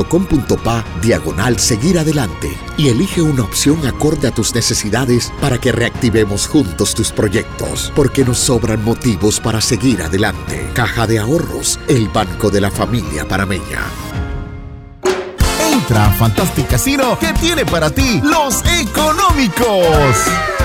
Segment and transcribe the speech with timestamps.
[0.00, 6.46] banco.com.pa diagonal seguir adelante y elige una opción acorde a tus necesidades para que reactivemos
[6.46, 10.70] juntos tus proyectos, porque nos sobran motivos para seguir adelante.
[10.74, 14.29] Caja de Ahorros, el banco de la familia parameña.
[15.90, 19.66] Entra a Fantastic Casino que tiene para ti los económicos.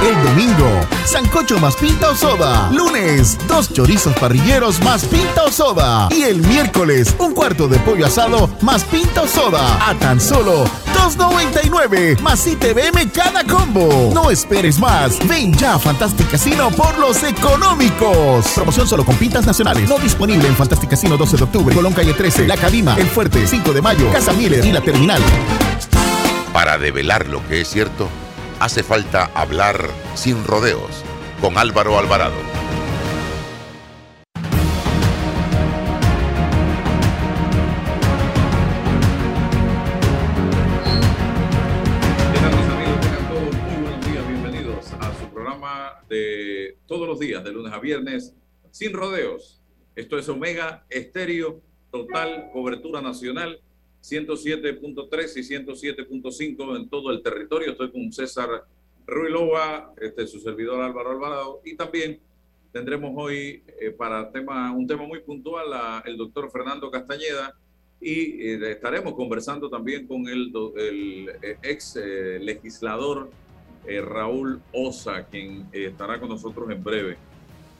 [0.03, 0.69] El domingo,
[1.03, 2.69] sancocho más pinta o soda.
[2.71, 6.09] Lunes, dos chorizos parrilleros más pinta o soda.
[6.11, 9.89] Y el miércoles, un cuarto de pollo asado más pinta o soda.
[9.89, 10.65] A tan solo
[11.05, 14.09] 2.99 más ITVM cada combo.
[14.11, 15.19] No esperes más.
[15.27, 18.47] Ven ya a Fantastic Casino por los económicos.
[18.55, 19.87] Promoción solo con pintas nacionales.
[19.87, 23.45] No disponible en Fantastic Casino 12 de octubre, Colón Calle 13, La Cadima, El Fuerte,
[23.45, 25.21] 5 de mayo, Casa Miller y La Terminal.
[26.51, 28.09] Para develar lo que es cierto,
[28.59, 31.03] hace falta hablar sin rodeos
[31.39, 32.54] con Álvaro Alvarado.
[47.25, 48.35] Días, de lunes a viernes,
[48.71, 49.59] sin rodeos.
[49.95, 51.59] Esto es Omega Estéreo,
[51.91, 53.59] total cobertura nacional
[54.03, 57.71] 107.3 y 107.5 en todo el territorio.
[57.71, 58.65] Estoy con César
[59.07, 62.19] Ruilova, este, su servidor Álvaro Alvarado, y también
[62.71, 67.57] tendremos hoy eh, para tema, un tema muy puntual a el doctor Fernando Castañeda
[67.99, 71.97] y eh, estaremos conversando también con el, el eh, ex
[73.85, 77.17] legislador Raúl Osa, quien estará con nosotros en breve.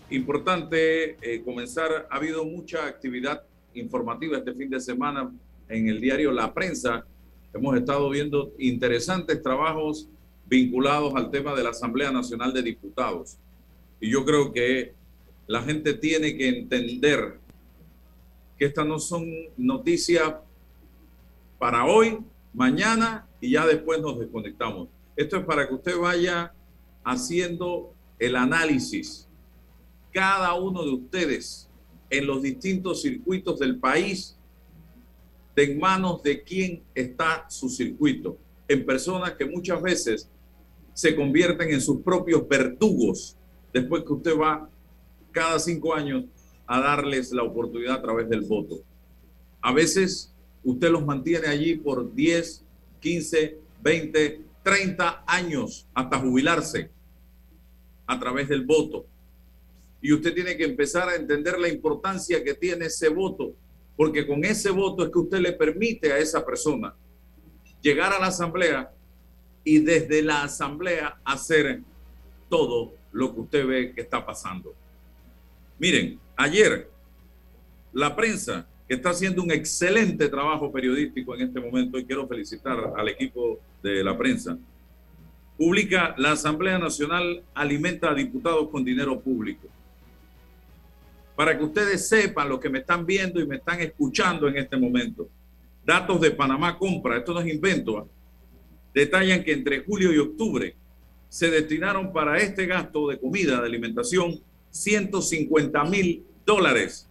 [0.10, 5.32] Importante comenzar, ha habido mucha actividad informativa este fin de semana
[5.68, 7.06] en el diario La Prensa.
[7.54, 10.08] Hemos estado viendo interesantes trabajos
[10.48, 13.38] vinculados al tema de la Asamblea Nacional de Diputados.
[14.00, 14.94] Y yo creo que
[15.48, 17.40] la gente tiene que entender
[18.58, 19.26] que estas no son
[19.58, 20.36] noticias
[21.58, 22.20] para hoy,
[22.54, 24.90] mañana y ya después nos desconectamos.
[25.16, 26.54] Esto es para que usted vaya
[27.04, 29.28] haciendo el análisis.
[30.12, 31.70] Cada uno de ustedes
[32.10, 34.38] en los distintos circuitos del país
[35.56, 40.30] en manos de quién está su circuito, en personas que muchas veces
[40.94, 43.38] se convierten en sus propios verdugos
[43.74, 44.70] después que usted va
[45.32, 46.26] cada cinco años
[46.68, 48.82] a darles la oportunidad a través del voto.
[49.62, 52.64] A veces usted los mantiene allí por 10,
[53.00, 56.90] 15, 20, 30 años hasta jubilarse
[58.08, 59.06] a través del voto.
[60.02, 63.54] Y usted tiene que empezar a entender la importancia que tiene ese voto
[63.96, 66.96] porque con ese voto es que usted le permite a esa persona
[67.80, 68.92] llegar a la asamblea
[69.64, 71.82] y desde la asamblea hacer
[72.50, 74.74] todo lo que usted ve que está pasando.
[75.78, 76.90] Miren, ayer
[77.94, 82.94] la prensa, que está haciendo un excelente trabajo periodístico en este momento, y quiero felicitar
[82.98, 83.60] al equipo
[83.94, 84.58] de la prensa,
[85.58, 89.68] publica la Asamblea Nacional alimenta a diputados con dinero público
[91.36, 94.78] para que ustedes sepan lo que me están viendo y me están escuchando en este
[94.78, 95.30] momento.
[95.86, 98.06] Datos de Panamá Compra, esto no es invento, ¿ah?
[98.94, 100.76] detallan que entre julio y octubre
[101.28, 107.10] se destinaron para este gasto de comida, de alimentación, 150 mil dólares,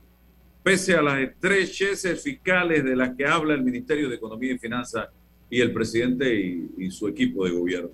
[0.62, 5.08] pese a las estrecheces fiscales de las que habla el Ministerio de Economía y Finanzas
[5.54, 7.90] y el presidente y, y su equipo de gobierno.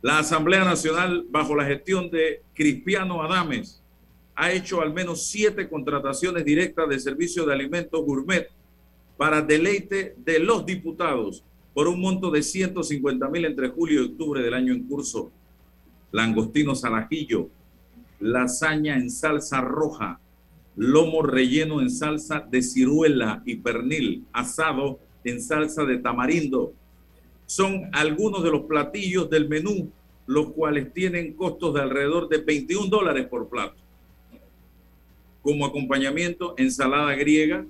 [0.00, 3.82] La Asamblea Nacional, bajo la gestión de Cristiano Adames,
[4.34, 8.48] ha hecho al menos siete contrataciones directas de servicio de alimentos gourmet
[9.18, 11.44] para deleite de los diputados
[11.74, 15.30] por un monto de 150 mil entre julio y octubre del año en curso.
[16.10, 17.50] Langostino salajillo,
[18.18, 20.20] lasaña en salsa roja,
[20.74, 26.72] lomo relleno en salsa de ciruela y pernil, asado en salsa de tamarindo.
[27.46, 29.90] Son algunos de los platillos del menú,
[30.26, 33.82] los cuales tienen costos de alrededor de 21 dólares por plato
[35.42, 37.66] como acompañamiento ensalada griega,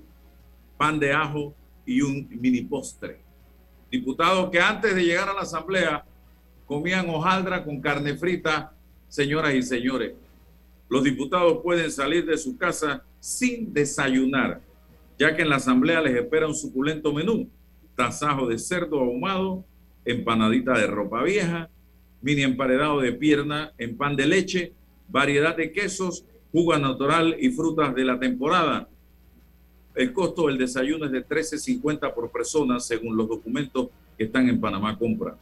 [0.77, 1.53] pan de ajo
[1.85, 3.19] y un mini postre.
[3.91, 6.05] Diputados que antes de llegar a la asamblea
[6.67, 8.73] comían hojaldra con carne frita,
[9.09, 10.13] señoras y señores.
[10.87, 14.61] Los diputados pueden salir de su casa sin desayunar,
[15.23, 17.49] ya que en la asamblea les espera un suculento menú,
[17.95, 19.63] tasajo de cerdo ahumado,
[20.03, 21.69] empanadita de ropa vieja,
[22.21, 24.73] mini emparedado de pierna en pan de leche,
[25.07, 28.89] variedad de quesos jugo natural y frutas de la temporada.
[29.95, 33.87] El costo del desayuno es de 13.50 por persona según los documentos
[34.17, 35.37] que están en Panamá Compra.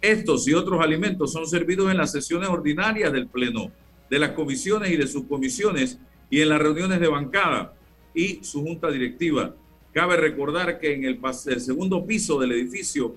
[0.00, 3.70] Estos y otros alimentos son servidos en las sesiones ordinarias del Pleno,
[4.10, 7.74] de las comisiones y de sus comisiones y en las reuniones de bancada
[8.14, 9.54] y su junta directiva.
[9.92, 11.20] Cabe recordar que en el,
[11.60, 13.16] segundo piso del edificio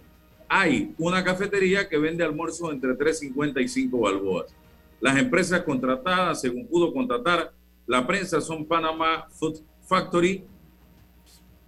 [0.49, 4.55] hay una cafetería que vende almuerzos entre 3.50 y 5 balboas.
[4.99, 7.53] Las empresas contratadas, según pudo contratar
[7.85, 10.44] la prensa, son Panama Food Factory.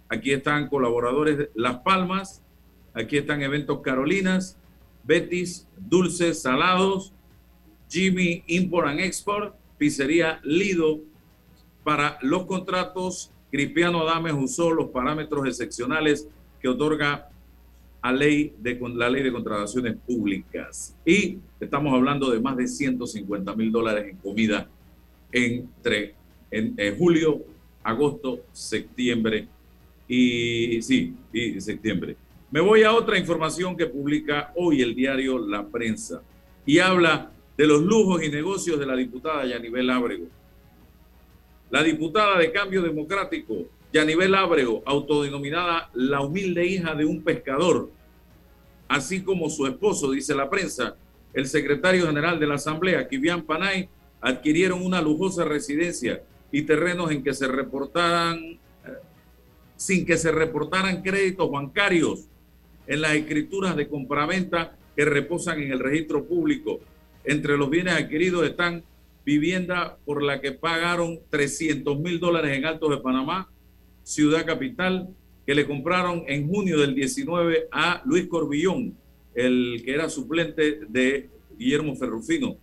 [0.08, 2.42] Aquí están colaboradores Las Palmas.
[2.92, 4.58] Aquí están Eventos Carolinas,
[5.04, 7.12] Betis, Dulces, Salados,
[7.88, 11.00] Jimmy Import and Export, Pizzería Lido.
[11.84, 16.28] Para los contratos, Cristiano Adames usó los parámetros excepcionales
[16.60, 17.30] que otorga
[18.02, 20.96] la ley de contrataciones públicas.
[21.04, 24.68] Y estamos hablando de más de 150 mil dólares en comida
[25.32, 26.14] entre
[26.50, 27.44] en, julio,
[27.82, 29.48] agosto, septiembre
[30.08, 32.16] y sí, y septiembre.
[32.50, 36.20] Me voy a otra información que publica hoy el diario La Prensa
[36.66, 40.26] y habla de los lujos y negocios de la diputada Yanibel Ábrego.
[41.70, 47.90] La diputada de Cambio Democrático Yanibel Ábrego, autodenominada la humilde hija de un pescador,
[48.88, 50.96] así como su esposo, dice la prensa,
[51.32, 53.88] el secretario general de la Asamblea, Kivian Panay,
[54.20, 56.22] adquirieron una lujosa residencia
[56.52, 58.58] y terrenos en que se reportaran, eh,
[59.76, 62.26] sin que se reportaran créditos bancarios
[62.86, 66.80] en las escrituras de compraventa que reposan en el registro público.
[67.24, 68.82] Entre los bienes adquiridos están
[69.24, 73.48] vivienda por la que pagaron 300 mil dólares en Altos de Panamá,
[74.02, 75.08] Ciudad Capital,
[75.46, 78.96] que le compraron en junio del 19 a Luis Corbillón,
[79.34, 81.28] el que era suplente de
[81.58, 82.56] Guillermo Ferrufino.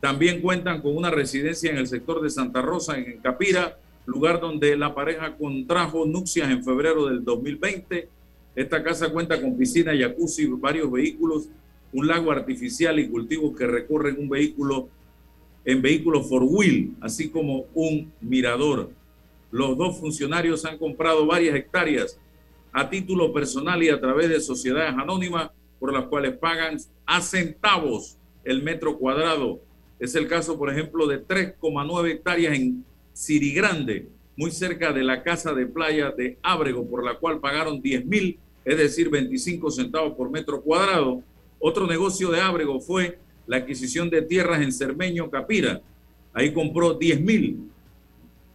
[0.00, 4.76] También cuentan con una residencia en el sector de Santa Rosa, en Capira, lugar donde
[4.76, 8.08] la pareja contrajo nupcias en febrero del 2020.
[8.56, 11.48] Esta casa cuenta con piscina, jacuzzi, varios vehículos,
[11.92, 14.88] un lago artificial y cultivos que recorren un vehículo
[15.64, 18.90] en vehículos four wheel, así como un mirador.
[19.50, 22.18] Los dos funcionarios han comprado varias hectáreas
[22.72, 26.76] a título personal y a través de sociedades anónimas por las cuales pagan
[27.06, 29.60] a centavos el metro cuadrado.
[29.98, 35.52] Es el caso, por ejemplo, de 3,9 hectáreas en Sirigrande, muy cerca de la casa
[35.52, 40.30] de playa de Ábrego, por la cual pagaron 10 mil, es decir, 25 centavos por
[40.30, 41.22] metro cuadrado.
[41.58, 43.18] Otro negocio de Ábrego fue
[43.50, 45.80] la adquisición de tierras en Cermeño, Capira.
[46.32, 47.58] Ahí compró 10 mil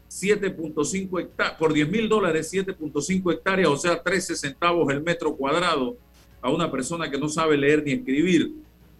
[0.07, 5.97] 7.5 hectáreas, por 10 mil dólares, 7.5 hectáreas, o sea, 13 centavos el metro cuadrado
[6.41, 8.53] a una persona que no sabe leer ni escribir.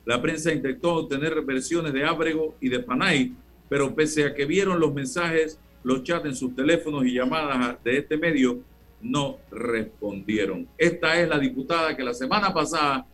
[0.04, 3.34] La prensa intentó obtener versiones de Ábrego y de Panay,
[3.70, 8.00] pero pese a que vieron los mensajes, los chats en sus teléfonos y llamadas de
[8.00, 8.60] este medio,
[9.02, 10.68] no respondieron.
[10.78, 13.06] Esta es la diputada que la semana pasada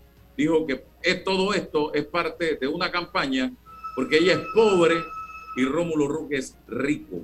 [0.42, 3.52] dijo que es, todo esto es parte de una campaña
[3.96, 4.96] porque ella es pobre
[5.56, 7.22] y Rómulo Roque es rico.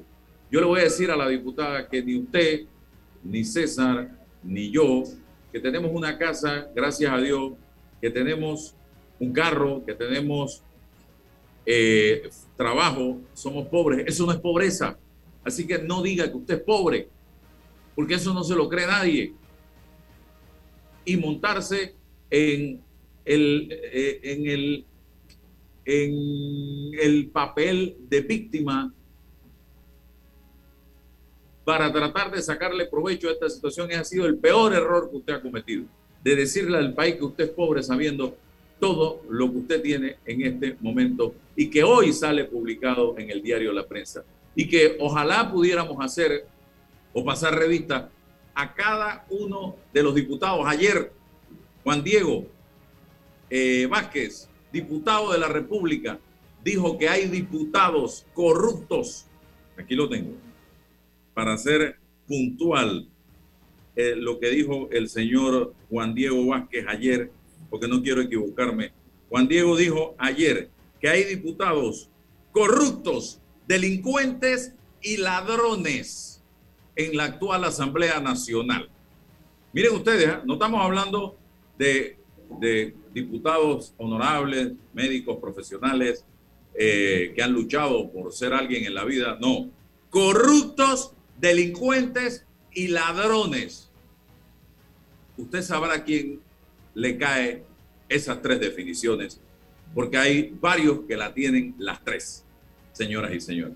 [0.52, 2.62] Yo le voy a decir a la diputada que ni usted,
[3.24, 4.10] ni César,
[4.44, 5.04] ni yo,
[5.52, 7.54] que tenemos una casa, gracias a Dios,
[8.02, 8.76] que tenemos
[9.20, 10.62] un carro, que tenemos
[11.66, 14.06] eh, trabajo, somos pobres.
[14.08, 14.98] Eso no es pobreza.
[15.44, 17.10] Así que no diga que usted es pobre,
[17.96, 19.34] porque eso no se lo cree nadie.
[21.06, 21.96] Y montarse
[22.30, 22.82] en
[23.28, 24.86] el, eh, en el,
[25.86, 28.94] en el papel de víctima
[31.66, 35.34] para tratar de sacarle provecho a esta situación ha sido el peor error que usted
[35.34, 35.84] ha cometido,
[36.24, 38.38] de decirle al país que usted es pobre sabiendo
[38.80, 43.42] todo lo que usted tiene en este momento y que hoy sale publicado en el
[43.42, 44.24] diario La Prensa.
[44.56, 46.48] Y que ojalá pudiéramos hacer
[47.14, 48.10] o pasar revista
[48.56, 50.66] a cada uno de los diputados.
[50.66, 51.12] Ayer,
[51.84, 52.48] Juan Diego
[53.50, 56.20] eh, Vázquez, diputado de la República,
[56.64, 59.26] dijo que hay diputados corruptos.
[59.78, 60.34] Aquí lo tengo
[61.38, 63.08] para ser puntual
[63.96, 67.32] eh, lo que dijo el señor Juan Diego Vázquez ayer,
[67.70, 68.92] porque no quiero equivocarme.
[69.30, 72.10] Juan Diego dijo ayer que hay diputados
[72.52, 74.74] corruptos, delincuentes
[75.04, 76.44] y ladrones
[76.96, 78.90] en la actual Asamblea Nacional.
[79.74, 80.38] Miren ustedes, ¿eh?
[80.44, 81.38] no estamos hablando
[81.78, 82.18] de,
[83.22, 86.24] diputados honorables, médicos profesionales
[86.76, 89.72] eh, que han luchado por ser alguien en la vida, no,
[90.12, 93.90] corruptos delincuentes y ladrones.
[95.36, 96.40] Usted sabrá quién
[96.94, 97.64] le cae
[98.08, 99.42] esas tres definiciones,
[99.96, 102.46] porque hay varios que la tienen las tres,
[102.92, 103.76] señoras y señores.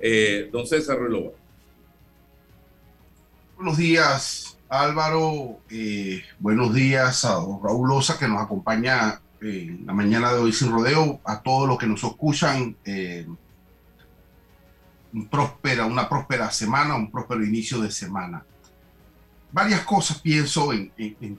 [0.00, 1.32] Eh, don César Relova.
[3.58, 5.58] Buenos días, Álvaro.
[5.68, 10.70] Eh, buenos días a Raúl Osa, que nos acompaña en la mañana de hoy sin
[10.70, 12.76] rodeo, a todos los que nos escuchan.
[12.84, 13.26] Eh,
[15.28, 18.44] próspera, una próspera semana, un próspero inicio de semana.
[19.50, 20.92] varias cosas pienso en,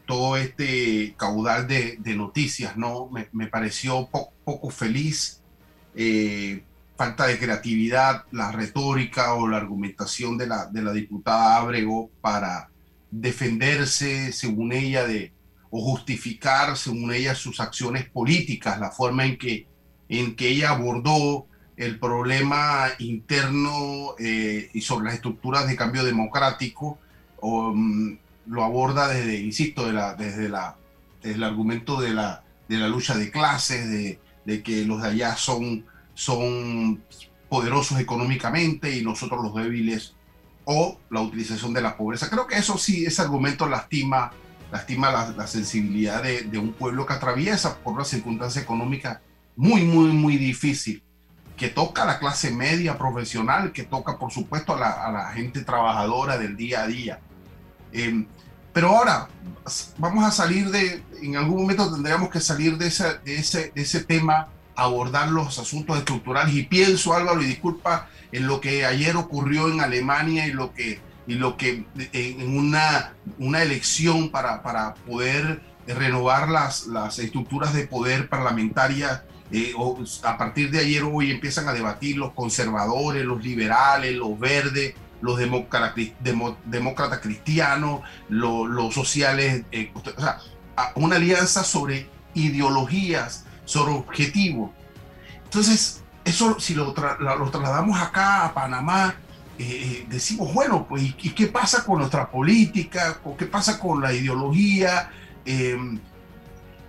[0.05, 3.09] todo este caudal de, noticias, ¿no?
[3.31, 5.41] Me, pareció poco feliz,
[5.95, 6.65] eh,
[6.99, 12.67] falta de creatividad, la retórica o la argumentación de la, de la diputada Abrego para
[13.09, 15.31] defenderse, según ella, de,
[15.69, 19.65] o justificar, según ella, sus acciones políticas, la forma en que,
[20.09, 21.45] en que ella abordó
[21.77, 26.99] el problema interno eh, y sobre las estructuras de cambio democrático,
[27.41, 28.11] mm,
[28.47, 30.75] lo aborda desde, insisto, de la, desde, la,
[31.23, 35.37] el argumento de la, de la lucha de clases, de, de, que los de allá
[35.37, 35.85] son,
[36.19, 37.01] son
[37.47, 40.15] poderosos económicamente y nosotros los débiles,
[40.65, 42.29] o la utilización de la pobreza.
[42.29, 44.31] Creo que eso sí, ese argumento lastima,
[44.69, 49.21] lastima la, la sensibilidad de, de un pueblo que atraviesa por una circunstancia económica
[49.55, 51.01] muy, muy, muy difícil
[51.55, 56.37] que toca a la clase media profesional, que toca por supuesto a la, gente trabajadora
[56.37, 57.19] del día a día.
[57.93, 58.25] Em,
[58.73, 59.27] pero ahora
[59.97, 63.81] vamos a salir de, en algún momento tendríamos que salir de ese, de ese, de
[63.81, 64.49] ese tema,
[64.83, 66.53] abordar los asuntos estructurales.
[66.55, 70.99] Y pienso, Álvaro, y disculpa, en lo que ayer ocurrió en Alemania y lo que,
[71.27, 77.87] y lo que en una, una elección para, para poder renovar las, las estructuras de
[77.87, 79.21] poder parlamentarias
[79.51, 79.73] eh,
[80.23, 85.39] a partir de ayer hoy empiezan a debatir los conservadores, los liberales, los verdes, los
[85.39, 89.91] demócratas cristianos, los, sociales, eh,
[90.95, 94.71] una alianza sobre ideologías, sobre objetivos.
[95.43, 99.15] Entonces, eso si lo, trasladamos acá a Panamá,
[99.59, 103.19] eh, decimos, bueno, pues, ¿y qué pasa con nuestra política?
[103.37, 105.11] ¿Qué pasa con la ideología?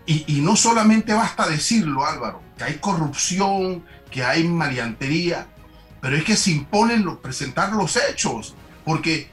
[0.07, 5.47] Y, no solamente basta decirlo, Álvaro, que hay corrupción, que hay maleantería,
[6.01, 9.31] pero es que se imponen los, presentar los hechos, porque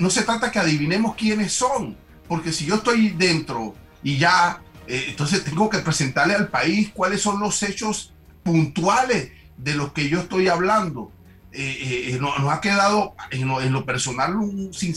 [0.00, 5.06] no se trata que adivinemos quiénes son, porque si yo estoy dentro y ya, eh,
[5.08, 10.20] entonces tengo que presentarle al país cuáles son los hechos puntuales de los que yo
[10.20, 11.12] estoy hablando.
[11.52, 14.34] Eh, eh, nos, ha quedado en lo, personal
[14.72, 14.94] sin,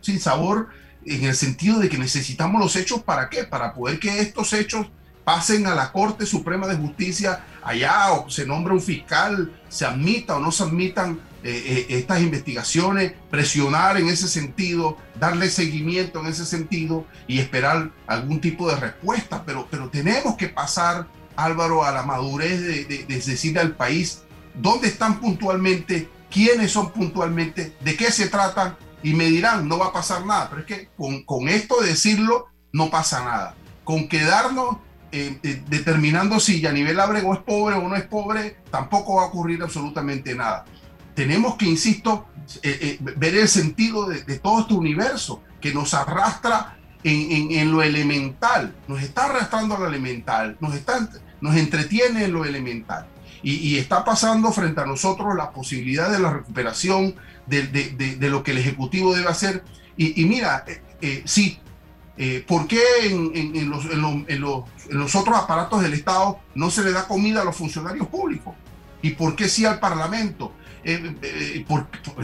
[0.00, 0.68] sin sabor
[1.04, 3.44] en el sentido de que necesitamos los hechos para qué?
[3.44, 4.86] Para poder que estos hechos
[5.24, 10.36] pasen a la Corte Suprema de Justicia allá o se nombre un fiscal, se admita
[10.36, 16.26] o no se admitan eh, eh, estas investigaciones, presionar en ese sentido, darle seguimiento en
[16.26, 19.44] ese sentido y esperar algún tipo de respuesta.
[19.44, 24.22] Pero, pero tenemos que pasar, Álvaro, a la madurez de, de, de decirle al país
[24.54, 29.88] dónde están puntualmente, quiénes son puntualmente, de qué se tratan y me dirán, no va
[29.88, 30.88] a pasar nada, pero es que
[31.26, 33.54] con, esto de decirlo, no pasa nada.
[33.84, 34.78] Con quedarnos
[35.12, 39.26] eh, eh, determinando si Yanivel Abrego es pobre o no es pobre, tampoco va a
[39.26, 40.64] ocurrir absolutamente nada.
[41.14, 42.26] Tenemos que, insisto,
[42.62, 49.02] eh, ver el sentido de, todo este universo que nos arrastra en, lo elemental, nos
[49.02, 51.08] está arrastrando a lo elemental, nos, está,
[51.40, 53.06] nos entretiene en lo elemental.
[53.42, 57.14] Y, está pasando frente a nosotros la posibilidad de la recuperación
[57.46, 59.62] de, lo que el Ejecutivo debe hacer.
[59.98, 61.58] Y, mira, eh, eh, sí,
[62.16, 67.44] eh, ¿por qué en, los, otros aparatos del Estado no se le da comida a
[67.44, 68.54] los funcionarios públicos?
[69.02, 70.53] ¿Y por qué sí al Parlamento?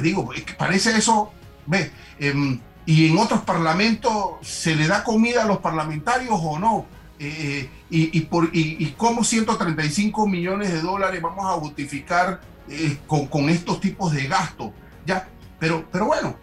[0.03, 1.33] Digo, parece eso,
[1.67, 6.87] ve, em, y en otros parlamentos se le da comida a los parlamentarios o no.
[7.19, 12.41] y, por, y, cómo 135 millones de dólares vamos a justificar
[13.07, 14.71] con, con, estos tipos de gastos.
[15.05, 16.37] Ya, pero, pero bueno,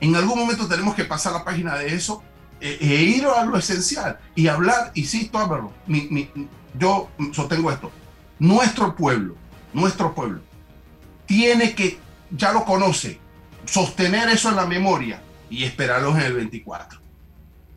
[0.00, 2.22] en algún momento tenemos que pasar la página de eso
[2.60, 5.72] e, e ir a lo esencial y hablar, insisto, Álvaro,
[6.78, 7.90] yo sostengo esto,
[8.38, 9.34] nuestro pueblo,
[9.72, 10.40] nuestro pueblo,
[11.30, 11.96] tiene que,
[12.32, 13.20] ya lo conoce,
[13.64, 16.98] sostener eso en la memoria y esperarlos en el 24.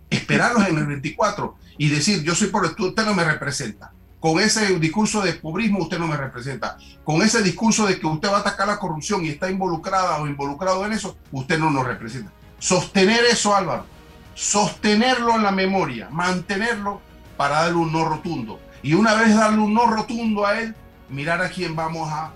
[0.10, 3.92] Esperarlos en el 24 y decir, yo soy por usted no me representa.
[4.20, 6.80] Con ese discurso de pobrismo usted no me representa.
[7.04, 10.26] Con ese discurso de que usted va a atacar la corrupción y está involucrada o
[10.26, 12.32] involucrado en eso, usted no nos representa.
[12.58, 13.86] Sostener eso, Álvaro.
[14.34, 17.02] Sostenerlo en la memoria, mantenerlo
[17.38, 18.60] para darle un no rotundo.
[18.82, 20.74] Y una vez darle un no rotundo a él,
[21.08, 22.34] mirar a quién vamos a,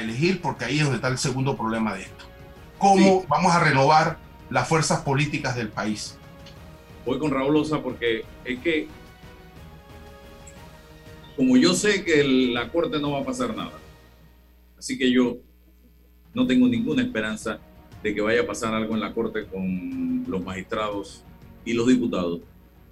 [0.00, 2.24] elegir, porque ahí es donde está el segundo problema de esto.
[2.78, 4.18] ¿Cómo vamos a renovar
[4.50, 6.18] las fuerzas políticas del país?
[7.06, 8.88] Voy con Raúl Osa porque es que
[11.36, 13.72] como yo sé que la Corte no va a pasar nada,
[14.78, 15.38] así que yo
[16.32, 17.58] no tengo ninguna esperanza
[18.02, 21.24] de que vaya a pasar algo en la Corte con los magistrados
[21.64, 22.40] y los diputados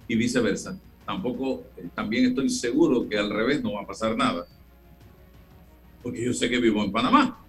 [0.07, 0.77] y viceversa.
[1.05, 1.63] Tampoco,
[1.95, 4.45] también estoy seguro que al revés no va a pasar nada,
[6.03, 7.39] porque yo sé que vivo en Panamá.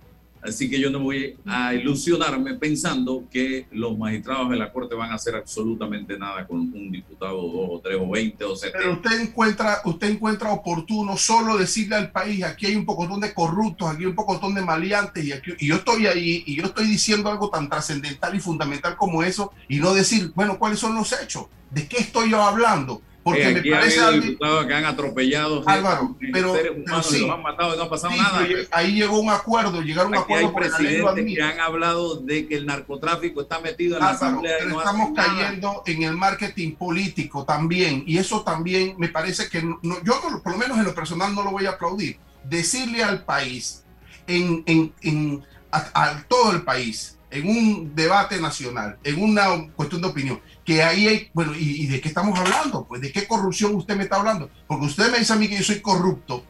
[0.44, 5.10] Así que yo no voy a ilusionarme pensando que los magistrados de la Corte van
[5.10, 8.78] a hacer absolutamente nada con un diputado, dos o tres o veinte o setenta.
[8.78, 13.32] Pero usted encuentra, usted encuentra oportuno solo decirle al país, aquí hay un pocotón de
[13.32, 16.64] corruptos, aquí hay un pocotón de maleantes, y, aquí, y yo estoy ahí, y yo
[16.64, 20.94] estoy diciendo algo tan trascendental y fundamental como eso, y no decir, bueno, ¿cuáles son
[20.94, 21.46] los hechos?
[21.70, 23.00] ¿De qué estoy yo hablando?
[23.24, 27.20] Porque eh, me parece ha diputados que han atropellado Álvaro, pero, seres humanos pero sí,
[27.26, 28.46] los han matado y no ha pasado nada.
[28.70, 32.46] Ahí llegó un acuerdo, llegaron a un acuerdo hay lo presidentes que han hablado de
[32.46, 35.26] que el narcotráfico está metido en la asamblea pero no estamos nada.
[35.38, 40.52] cayendo en el marketing político también y eso también me parece que no- yo por
[40.52, 42.18] lo menos en lo personal no lo voy a aplaudir.
[42.44, 43.84] Decirle al país,
[44.26, 50.02] en, en, en- a, a todo el país, en un debate nacional, en una cuestión
[50.02, 52.86] de opinión, que ahí hay, bueno, ¿y, de qué estamos hablando?
[52.86, 54.50] Pues de qué corrupción usted me está hablando.
[54.66, 56.44] Porque usted me dice a mí que yo soy corrupto.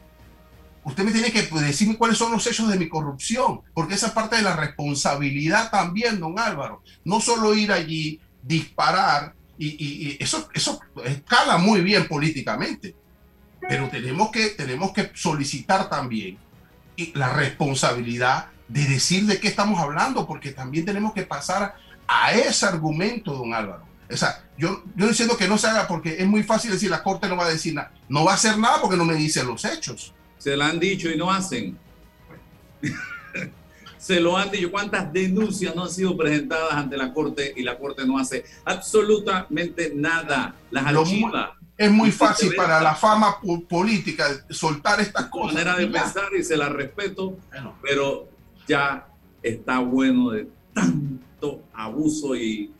[0.83, 4.07] Usted me tiene que pues, decirme cuáles son los hechos de mi corrupción, porque esa
[4.07, 6.81] es parte de la responsabilidad también, don Álvaro.
[7.03, 12.95] No solo ir allí, disparar, y, y- eso, eso escala muy bien políticamente,
[13.67, 16.37] pero tenemos que, tenemos que solicitar también
[17.15, 21.75] la responsabilidad de decir de qué estamos hablando, porque también tenemos que pasar
[22.07, 23.85] a ese argumento, don Álvaro.
[24.11, 27.01] O sea, yo, yo diciendo que no se haga porque es muy fácil decir la
[27.03, 27.91] Corte no va a decir nada.
[28.07, 30.13] No va a hacer nada porque no me dice los hechos.
[30.37, 31.77] Se lo han dicho y no hacen.
[33.97, 34.69] Se lo han dicho.
[34.69, 39.91] ¿Cuántas denuncias no han sido presentadas ante la Corte y la Corte no hace absolutamente
[39.95, 40.53] nada?
[40.69, 41.55] Las Lo archiva.
[41.77, 45.53] Es muy fácil para la fama po- política soltar estas cosas.
[45.55, 48.29] manera de pensar y se la respeto, Bueno, pero
[48.67, 49.07] ya
[49.43, 52.71] está bueno de tanto abuso y,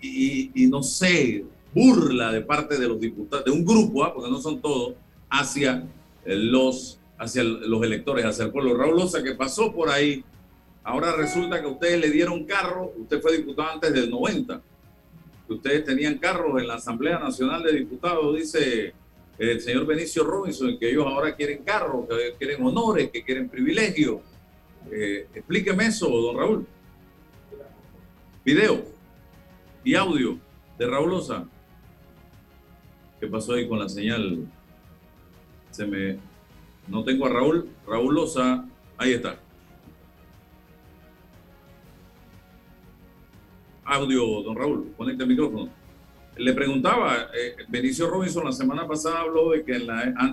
[0.00, 4.12] y, no sé, burla de parte de los diputados, de un grupo, ¿ah?
[4.14, 4.94] porque no son todos,
[5.28, 5.84] hacia
[6.24, 8.76] eh, los, hacia los electores, hacia el pueblo.
[8.76, 10.24] Raúl Loza, que pasó por ahí,
[10.82, 14.60] ahora resulta que ustedes le dieron carro, usted fue diputado antes del 90,
[15.46, 18.94] que ustedes tenían carros en la Asamblea Nacional de Diputados, dice
[19.38, 24.20] el señor Benicio Robinson, que ellos ahora quieren carros, que quieren honores, que quieren privilegios.
[24.90, 26.66] Eh, explíqueme eso, don Raúl.
[28.44, 28.99] Video
[29.84, 30.38] y audio
[30.78, 31.44] de Raúl Loza.
[33.18, 34.46] ¿Qué pasó ahí con la señal?
[35.70, 36.18] Se me.
[36.88, 37.68] No tengo a Raúl.
[37.86, 38.64] Raúl Loza.
[38.96, 39.38] Ahí está.
[43.84, 44.92] Audio, don Raúl.
[44.96, 45.68] Conecta el micrófono.
[46.36, 49.86] Le preguntaba, eh, Benicio Robinson la semana pasada habló de que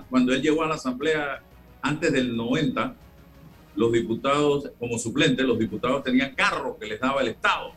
[0.08, 1.42] cuando él llegó a la Asamblea
[1.82, 2.94] antes del 90,
[3.76, 7.74] los diputados, como suplentes, los diputados tenían carros que les daba el Estado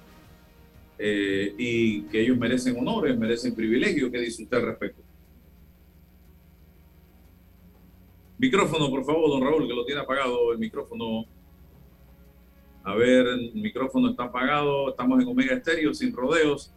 [1.04, 4.12] eh, y que ellos merecen honores, merecen privilegios.
[4.12, 5.02] ¿Qué dice usted al respecto?
[8.38, 11.26] Micrófono, por favor, don Raúl, que lo tiene apagado el micrófono.
[12.84, 14.92] A ver, el micrófono está apagado.
[14.92, 16.72] Estamos en Omega Estéreo, sin rodeos.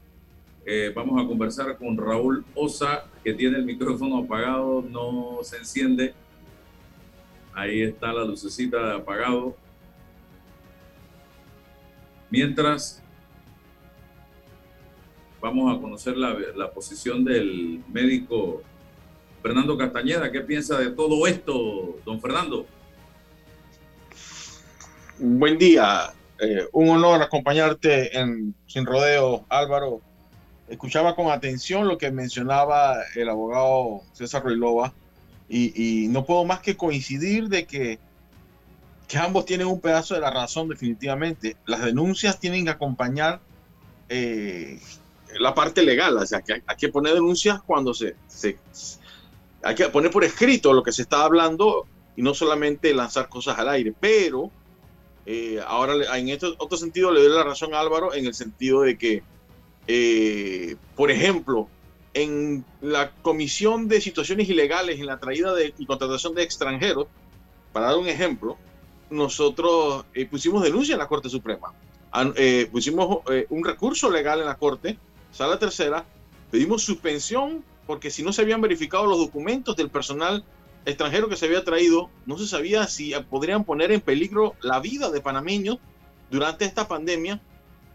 [0.65, 6.15] Eh, vamos a conversar con Raúl Osa, que tiene el micrófono apagado, no se enciende.
[7.53, 9.55] Ahí está la lucecita de apagado.
[12.31, 13.04] Mientras,
[15.44, 18.62] vamos a conocer la, la posición del médico
[19.42, 20.33] Fernando Castañeda.
[20.33, 22.66] ¿Qué piensa de todo esto, don Fernando?
[25.18, 30.00] Buen día, eh, un honor acompañarte en Sin Rodeo, Álvaro.
[30.66, 34.94] Escuchaba con atención lo que mencionaba el abogado César Ruilova
[35.46, 37.98] y, no puedo más que coincidir de que,
[39.07, 41.59] que ambos tienen un pedazo de la razón definitivamente.
[41.66, 43.40] Las denuncias tienen que acompañar
[44.09, 44.80] eh,
[45.38, 48.59] la parte legal, o sea, que hay, que poner denuncias cuando se, se,
[49.62, 53.59] hay que poner por escrito lo que se está hablando y no solamente lanzar cosas
[53.59, 54.51] al aire, pero
[55.27, 58.83] eh, ahora en este otro sentido le doy la razón a Álvaro en el sentido
[58.83, 59.23] de que,
[59.87, 61.68] eh, por ejemplo,
[62.12, 67.07] en la comisión de situaciones ilegales en la traída de, y contratación de extranjeros,
[67.73, 68.57] para dar un ejemplo,
[69.11, 71.73] nosotros eh, pusimos denuncia en la Corte Suprema,
[72.70, 74.97] pusimos un recurso legal en la Corte,
[75.35, 76.05] sala tercera,
[76.51, 80.44] pedimos suspensión porque si no se habían verificado los documentos del personal
[80.87, 85.11] extranjero que se había traído, no se sabía si podrían poner en peligro la vida
[85.11, 85.79] de panameños
[86.31, 87.40] durante esta pandemia.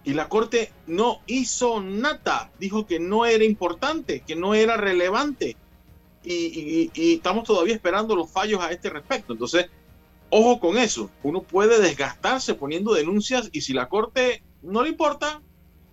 [0.04, 5.58] Y la Corte no hizo nada, dijo que no era importante, que no era relevante.
[6.24, 9.34] Y, y- y estamos todavía esperando los fallos a este respecto.
[9.34, 9.68] Entonces,
[10.30, 11.10] ojo con eso.
[11.24, 15.42] Uno puede desgastarse poniendo denuncias y si la Corte no le importa,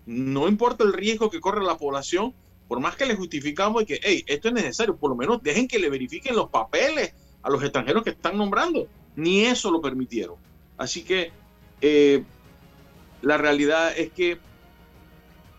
[0.07, 2.35] no importa el riesgo que corre la población,
[2.69, 5.69] por más que le justificamos y que, hey, esto es necesario, por lo menos dejen
[5.69, 8.89] que le verifiquen los papeles a los extranjeros que están nombrando.
[9.15, 10.37] Ni eso lo permitieron.
[10.77, 11.33] Así que
[11.81, 12.25] eh,
[13.23, 14.39] la realidad es que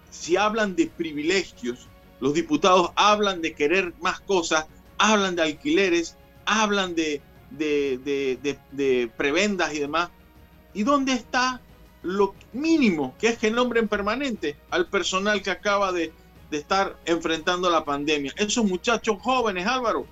[0.09, 1.87] si hablan de privilegios,
[2.19, 9.79] los diputados hablan de querer más cosas, hablan de alquileres, hablan de, de, prebendas y
[9.79, 10.09] demás.
[10.73, 11.61] ¿Y dónde está
[12.07, 16.13] lo mínimo que es que nombren permanente al personal que acaba de,
[16.51, 18.33] estar enfrentando la pandemia?
[18.37, 20.05] Esos muchachos jóvenes, Álvaro,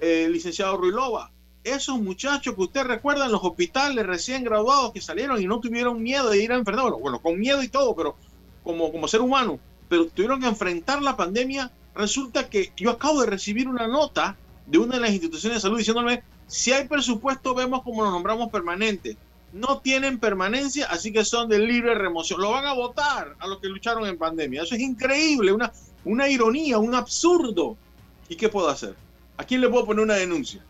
[0.00, 1.32] eh, licenciado Ruilova,
[1.64, 6.02] esos muchachos que usted recuerda en los hospitales recién graduados que salieron y no tuvieron
[6.02, 8.16] miedo de ir a enfermar, bueno, con miedo y todo, pero
[8.62, 13.26] como, como ser humano, pero tuvieron que enfrentar la pandemia, resulta que yo acabo de
[13.26, 17.82] recibir una nota de una de las instituciones de salud diciéndome, si hay presupuesto, vemos
[17.82, 19.16] cómo los nombramos permanentes.
[19.54, 22.40] No tienen permanencia, así que son de libre remoción.
[22.40, 24.62] Lo van a votar a los que lucharon en pandemia.
[24.62, 25.72] Eso es increíble, una,
[26.04, 27.76] una ironía, un absurdo.
[28.28, 28.96] ¿Y qué puedo hacer?
[29.36, 30.60] ¿A quién le puedo poner una denuncia?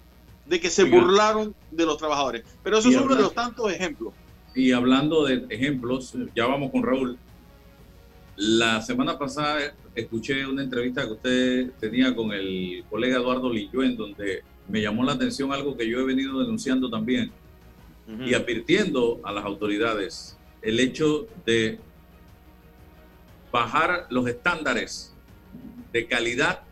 [0.44, 2.44] De que se burlaron de los trabajadores.
[2.62, 4.12] Pero eso es uno de los tantos ejemplos.
[4.54, 7.16] Y hablando de ejemplos, ya vamos con Raúl.
[8.36, 14.42] La semana pasada escuché una entrevista que usted tenía con el colega Eduardo en donde
[14.68, 17.32] me llamó la atención algo que yo he venido denunciando también
[18.06, 21.78] y advirtiendo a las autoridades el hecho de
[23.50, 25.14] bajar los estándares
[25.92, 26.62] de calidad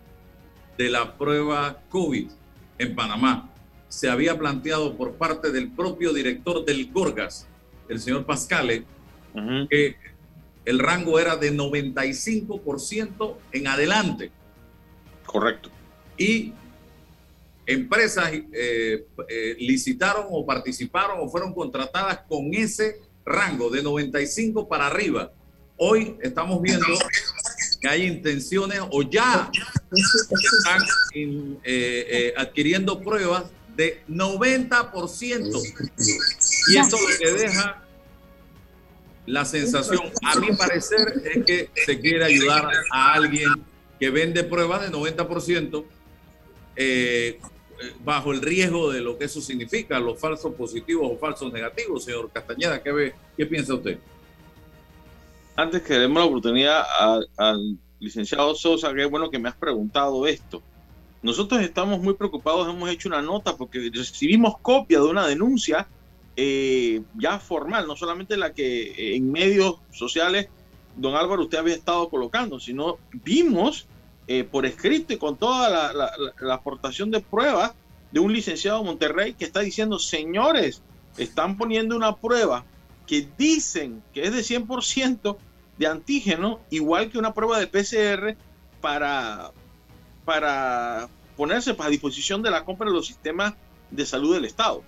[0.76, 2.30] de la prueba COVID
[2.78, 3.50] en Panamá.
[3.88, 7.46] Se había planteado por parte del propio director del Gorgas,
[7.88, 8.84] el señor Pascale,
[9.70, 9.96] que
[10.64, 14.30] el rango era de 95% en adelante.
[15.24, 15.70] Correcto.
[16.16, 16.52] Y
[17.66, 24.88] empresas eh, eh, licitaron o participaron o fueron contratadas con ese rango de 95 para
[24.88, 25.32] arriba.
[25.76, 26.86] Hoy estamos viendo
[27.80, 29.50] que hay intenciones o ya
[29.90, 30.82] están
[31.64, 33.44] eh, adquiriendo pruebas
[33.76, 35.62] de 90%.
[36.68, 37.82] Y eso lo que deja
[39.26, 43.48] la sensación, a mi parecer, es que se quiere ayudar a alguien
[43.98, 45.84] que vende pruebas de 90%
[46.76, 47.38] eh,
[48.04, 52.04] bajo el riesgo de lo que eso significa, los falsos positivos o falsos negativos.
[52.04, 53.98] Señor Castañeda, ¿qué, ve, qué piensa usted?
[55.56, 56.84] Antes que demos la oportunidad
[57.36, 60.62] al licenciado Sosa, qué bueno que me has preguntado esto.
[61.22, 65.86] Nosotros estamos muy preocupados, hemos hecho una nota porque recibimos copia de una denuncia
[66.34, 70.48] eh, ya formal, no solamente la que eh, en medios sociales,
[70.96, 73.86] don Álvaro, usted había estado colocando, sino vimos
[74.26, 77.72] eh, por escrito y con toda la, aportación de pruebas
[78.10, 80.82] de un licenciado de Monterrey que está diciendo, señores,
[81.16, 82.64] están poniendo una prueba
[83.06, 85.36] que dicen que es de 100%
[85.78, 88.36] de antígeno, igual que una prueba de PCR
[88.80, 89.50] para,
[90.24, 93.54] para ponerse a disposición de la compra de los sistemas
[93.90, 94.82] de salud del Estado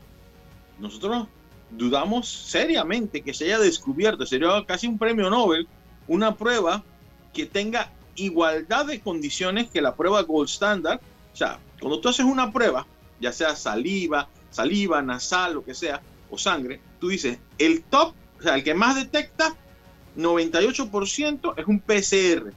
[0.78, 1.26] nosotros
[1.70, 5.66] dudamos seriamente que se haya descubierto, sería casi un premio Nobel,
[6.06, 6.82] una prueba
[7.32, 11.00] que tenga igualdad de condiciones que la prueba Gold Standard.
[11.32, 12.86] O sea, cuando tú haces una prueba,
[13.20, 16.00] ya sea saliva, saliva, nasal, lo que sea,
[16.30, 19.54] o sangre, tú dices, el top, o sea, el que más detecta,
[20.16, 22.52] 98% es un PCR.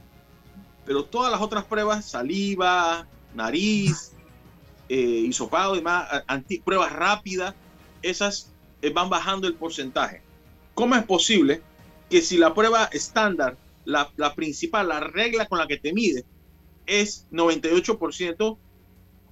[0.84, 4.12] Pero todas las otras pruebas, saliva, nariz,
[4.88, 6.08] eh, hisopado y demás,
[6.64, 7.54] pruebas rápidas,
[8.02, 10.22] esas eh, van bajando el porcentaje.
[10.74, 11.62] ¿Cómo es posible
[12.08, 13.56] que si la prueba estándar,
[13.88, 16.24] la, principal, la regla con la que te mide,
[16.86, 18.58] es 98%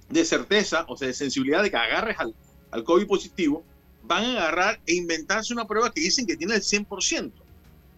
[0.09, 2.33] de certeza, o sea, de sensibilidad de que agarres al,
[2.71, 3.63] al COVID positivo,
[4.03, 7.31] van a agarrar e inventarse una prueba que dicen que tiene el 100%.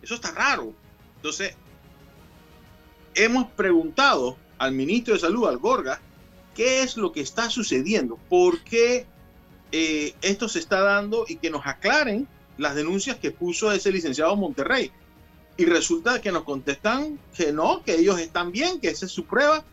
[0.01, 0.73] Eso está raro.
[1.17, 1.55] Entonces,
[3.15, 6.01] hemos preguntado al ministro de Salud, al Gorga,
[6.55, 9.05] qué es lo que está sucediendo, por qué
[9.71, 14.35] eh, esto se está dando y que nos aclaren las denuncias que puso ese licenciado
[14.35, 14.91] Monterrey.
[15.59, 19.25] Y resulta que nos contestan que no, que ellos están bien, que esa es su
[19.25, 19.65] prueba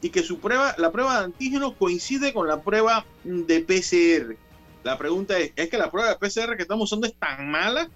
[0.00, 4.38] y que su prueba, la prueba de antígeno coincide con la prueba de PCR.
[4.84, 7.90] La pregunta es, ¿es que la prueba de PCR que estamos usando es tan mala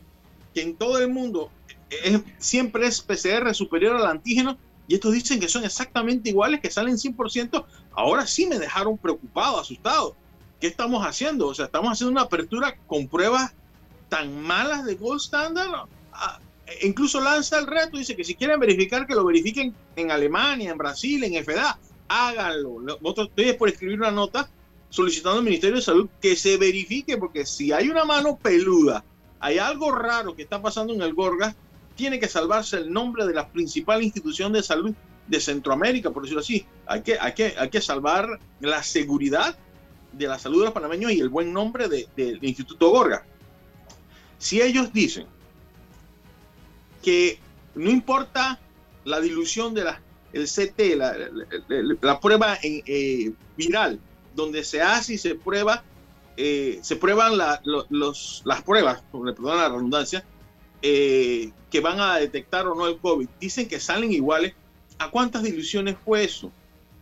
[0.53, 1.51] que en todo el mundo
[2.37, 4.59] siempre es PCR superior al antígeno?
[4.87, 7.65] Y estos dicen que son exactamente iguales, que salen 100%.
[7.93, 10.15] Ahora sí me dejaron preocupado, asustado.
[10.61, 11.47] ¿qué estamos haciendo?
[11.47, 13.55] O sea, estamos haciendo una apertura con pruebas
[14.11, 15.89] tan malas de Gold Standard.
[16.69, 20.11] Ah, e incluso lanza el reto, dice que si quieren verificar, que lo verifiquen en
[20.11, 21.79] Alemania, en Brasil, en FDA,
[22.09, 22.81] háganlo.
[22.81, 24.49] Nosotros estoy por escribir una nota
[24.91, 29.05] solicitando al Ministerio de Salud que se verifique, porque si hay una mano peluda,
[29.41, 31.55] hay algo raro que está pasando en el Gorgas,
[31.95, 34.95] tiene que salvarse el nombre de la principal institución de salud
[35.27, 36.65] de Centroamérica, por decirlo así.
[36.87, 39.59] Hay que, hay que, hay que salvar la seguridad
[40.13, 43.27] de la salud de los panameños y el buen nombre del Instituto Gorga.
[44.39, 45.27] Si ellos dicen
[47.09, 47.39] que
[47.75, 48.61] no importa
[49.07, 50.03] la dilución de la,
[50.35, 50.79] el CT,
[52.03, 53.99] la, prueba eh, viral,
[54.35, 55.85] donde se hace y se prueba,
[56.37, 57.33] eh, se prueban
[57.65, 60.23] los, las pruebas, perdón la redundancia,
[60.83, 63.27] eh, que van a detectar o no el COVID.
[63.41, 64.53] Dicen que salen iguales.
[64.99, 66.53] ¿A cuántas diluciones fue eso?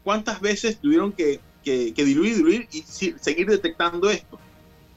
[0.04, 4.38] ¿Cuántas veces tuvieron que, que, que diluir, diluir y seguir detectando esto?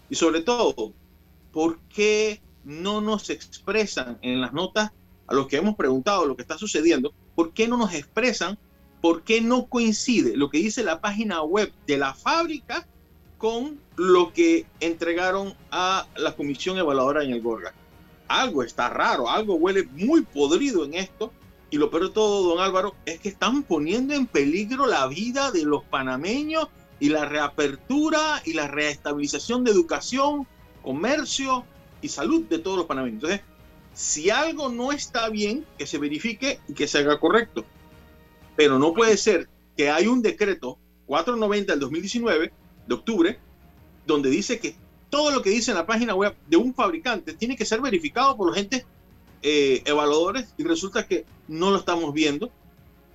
[0.08, 0.94] Y sobre todo,
[1.52, 4.92] ¿por qué no nos expresan en las notas
[5.30, 7.14] a los que hemos preguntado lo que está sucediendo?
[7.36, 8.58] ¿Por qué no nos expresan?
[9.00, 12.88] ¿Por qué no coincide lo que dice la página web de la fábrica
[13.38, 17.74] con lo que entregaron a la comisión evaluadora en el Gorga?
[18.28, 21.32] Algo está raro, algo huele muy podrido en esto.
[21.70, 25.52] Y lo peor de todo, don Álvaro, es que están poniendo en peligro la vida
[25.52, 26.68] de los panameños
[27.00, 30.48] y la reapertura y la reestabilización de educación,
[30.82, 31.64] comercio
[32.02, 33.24] y salud de todos los panameños.
[33.24, 33.42] Entonces,
[34.00, 37.66] si algo no está bien, que se verifique y que se haga correcto.
[38.56, 42.54] Pero no puede ser que hay un decreto 490 del 2019
[42.88, 43.40] de octubre
[44.08, 44.74] donde dice que
[45.10, 48.38] todo lo que dice en la página web de un fabricante tiene que ser verificado
[48.38, 48.86] por los entes
[49.42, 52.50] eh, evaluadores y resulta que no lo estamos viendo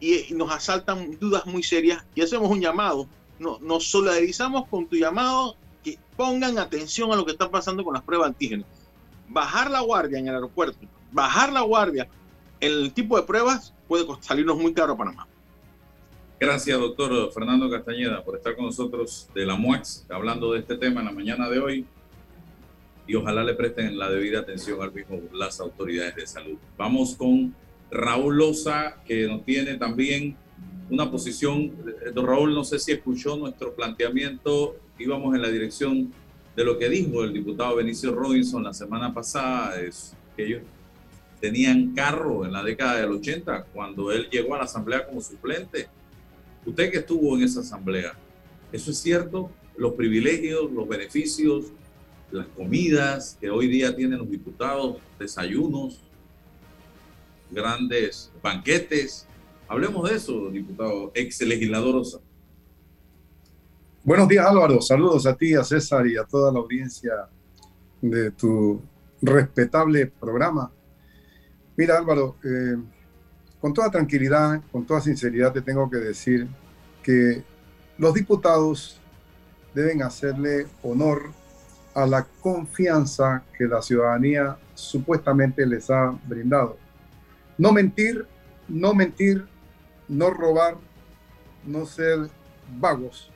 [0.00, 4.86] y, y nos asaltan dudas muy serias y hacemos un llamado no, nos solidarizamos con
[4.86, 8.66] tu llamado, que pongan atención a lo que está pasando con las pruebas antígenas.
[9.28, 10.78] Bajar la guardia en el aeropuerto,
[11.12, 12.08] bajar la guardia
[12.60, 15.26] en el tipo de pruebas puede salirnos muy caro a Panamá.
[16.40, 21.00] Gracias, doctor Fernando Castañeda, por estar con nosotros de la MUEX, hablando de este tema
[21.00, 21.86] en la mañana de hoy.
[23.06, 26.58] Y ojalá le presten la debida atención al mismo las autoridades de salud.
[26.76, 27.54] Vamos con
[27.90, 30.36] Raúl Loza, que nos tiene también
[30.90, 36.12] una posición, eh, Raúl, no sé si escuchó nuestro planteamiento, íbamos en la dirección
[36.56, 40.62] de lo que dijo el diputado Benicio Robinson la semana pasada, es que ellos
[41.40, 45.88] tenían carro en la década del 80, cuando él llegó a la asamblea como suplente.
[46.64, 48.14] Usted que estuvo en esa asamblea,
[48.72, 49.50] ¿eso es cierto?
[49.76, 51.66] Los privilegios, los beneficios,
[52.30, 56.00] las comidas que hoy día tienen los diputados, desayunos,
[57.50, 59.26] grandes banquetes,
[59.66, 62.04] Hablemos de eso, diputado, ex legislador.
[64.06, 64.82] Buenos días, Álvaro.
[64.82, 67.26] Saludos a ti, a César y a toda la audiencia
[68.02, 68.82] de tu
[69.22, 70.70] respetable programa.
[71.74, 72.76] Mira, Álvaro, eh,
[73.58, 76.46] con toda tranquilidad, con toda sinceridad, te tengo que decir
[77.02, 77.42] que
[77.96, 79.00] los diputados
[79.74, 81.30] deben hacerle honor
[81.94, 86.76] a la confianza que la ciudadanía supuestamente les ha brindado.
[87.56, 88.26] No mentir,
[88.68, 89.46] no mentir
[90.08, 90.76] no robar,
[91.64, 92.28] no ser
[92.78, 93.30] vagos,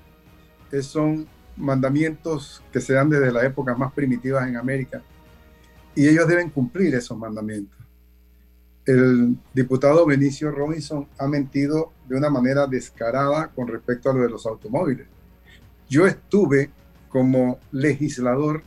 [0.83, 1.27] son
[1.57, 5.03] mandamientos que se dan desde las épocas más primitivas en América.
[5.95, 7.77] Y ellos deben cumplir esos mandamientos.
[8.85, 14.31] El diputado Benicio Robinson ha mentido de una manera descarada con respecto a lo de
[14.31, 15.07] los automóviles.
[15.89, 16.71] Yo estuve
[17.09, 18.63] como legislador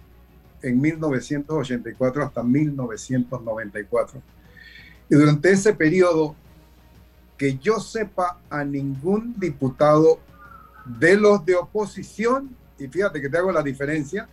[0.61, 4.21] en 1984 hasta 1994.
[5.09, 6.35] Y durante ese periodo
[7.37, 10.19] que yo sepa a ningún diputado
[10.85, 14.27] de los de oposición, y fíjate que te hago la diferencia,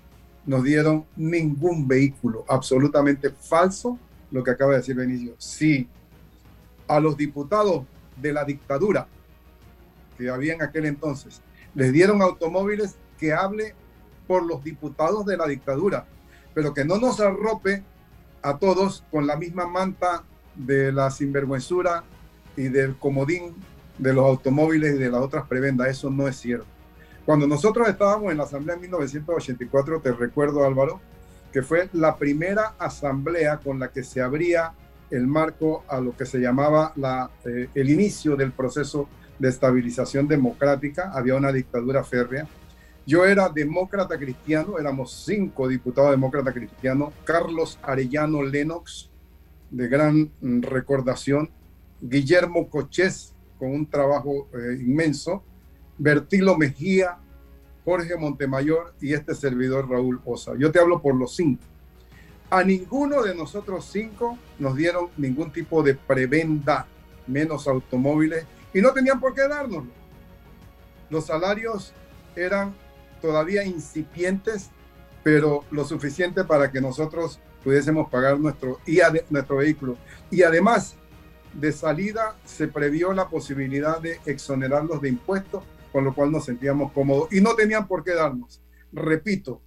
[0.47, 3.99] nos dieron ningún vehículo, absolutamente falso
[4.31, 5.35] lo que acaba de decir Benicio.
[5.39, 5.89] Sí,
[6.87, 7.85] a los diputados
[8.17, 9.07] de la dictadura
[10.17, 11.43] que había en aquel entonces,
[11.75, 13.75] les dieron automóviles que hable
[14.27, 16.07] por los diputados de la dictadura,
[16.55, 17.85] pero que no nos arrope
[18.43, 22.05] a todos con la misma manta de la sinvergüenzura
[22.57, 23.55] y del comodín
[23.99, 25.89] de los automóviles y de las otras prebendas.
[25.89, 26.67] Eso no es cierto.
[27.25, 31.01] Cuando nosotros estábamos en la asamblea en 1984, te recuerdo Álvaro,
[31.53, 34.73] que fue la primera asamblea con la que se abría
[35.11, 39.09] el marco a lo que se llamaba la, eh, el inicio del proceso
[39.39, 41.11] de estabilización democrática.
[41.13, 42.47] Había una dictadura férrea.
[43.07, 47.15] Yo era demócrata cristiano, éramos cinco diputados demócrata cristianos.
[47.25, 49.11] Carlos Arellano Lennox,
[49.71, 51.51] de gran recordación,
[52.01, 55.43] Guillermo Cochés, con un trabajo eh, inmenso,
[55.99, 57.19] Bertilo Mejía,
[57.85, 60.53] Jorge Montemayor y este servidor Raúl Osa.
[60.59, 61.63] Yo te hablo por los cinco.
[62.51, 66.87] A ninguno de nosotros cinco nos dieron ningún tipo de prebenda,
[67.27, 69.91] menos automóviles, y no tenían por qué dárnoslo.
[71.11, 71.93] Los salarios
[72.37, 72.75] eran
[73.21, 74.71] todavía incipientes,
[75.23, 78.79] pero lo suficiente para que nosotros pudiésemos pagar nuestro,
[79.31, 79.97] nuestro vehículo.
[80.31, 80.95] Y además,
[81.55, 86.93] de salida se previó la posibilidad de exonerarlos de impuestos, con lo cual nos sentíamos
[86.93, 88.61] cómodos y no tenían por qué darnos.
[88.93, 89.61] Repito,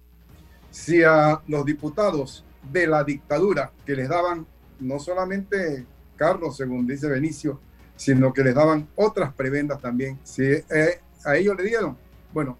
[0.70, 4.46] si a los diputados de la dictadura, que les daban
[4.80, 7.60] no solamente carros, según dice Benicio,
[7.96, 10.18] sino que les daban otras prebendas también.
[10.24, 11.96] Si eh, a ellos le dieron,
[12.32, 12.58] bueno,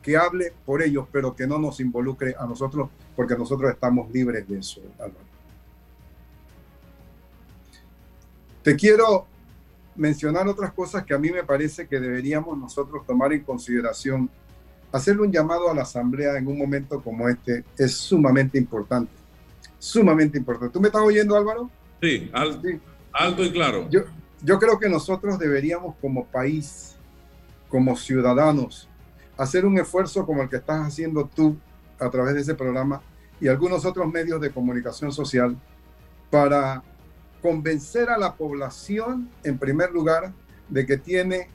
[0.00, 4.48] que hable por ellos, pero que no nos involucre a nosotros, porque nosotros estamos libres
[4.48, 4.80] de eso,
[8.62, 9.26] Te quiero
[9.96, 14.30] mencionar otras cosas que a mí me parece que deberíamos nosotros tomar en consideración.
[14.92, 19.12] Hacerle un llamado a la Asamblea en un momento como este es sumamente importante.
[19.78, 20.72] Sumamente importante.
[20.72, 21.70] ¿Tú me estás oyendo, Álvaro?
[22.00, 23.88] Sí, alto, y claro.
[23.90, 24.02] Yo,
[24.42, 26.96] yo creo que nosotros deberíamos como país,
[27.68, 28.88] como ciudadanos,
[29.36, 31.56] hacer un esfuerzo como el que estás haciendo tú
[31.98, 33.00] a través de ese programa
[33.40, 35.56] y algunos otros medios de comunicación social
[36.30, 36.82] para
[37.42, 40.32] convencer a la población, en primer lugar,
[40.68, 41.48] de que tiene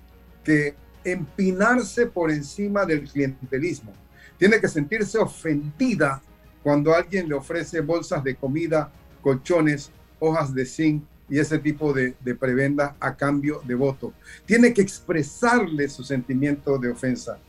[0.43, 3.93] que empinarse por encima del clientelismo.
[4.38, 6.21] Tiene que sentirse ofendida
[6.62, 12.15] cuando alguien le ofrece bolsas de comida, colchones, hojas de zinc y ese tipo de,
[12.19, 14.13] de prebenda a cambio de voto.
[14.45, 17.39] Tiene que expresarle su sentimiento de ofensa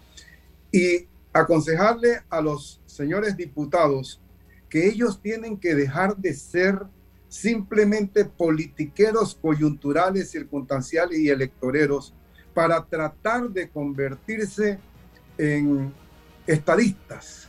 [0.71, 4.21] y aconsejarle a los señores diputados
[4.69, 6.79] que ellos tienen que dejar de ser
[7.29, 12.15] simplemente politiqueros coyunturales, circunstanciales y electoreros
[12.55, 14.79] para tratar de convertirse
[15.37, 15.93] en
[16.47, 17.49] estadistas.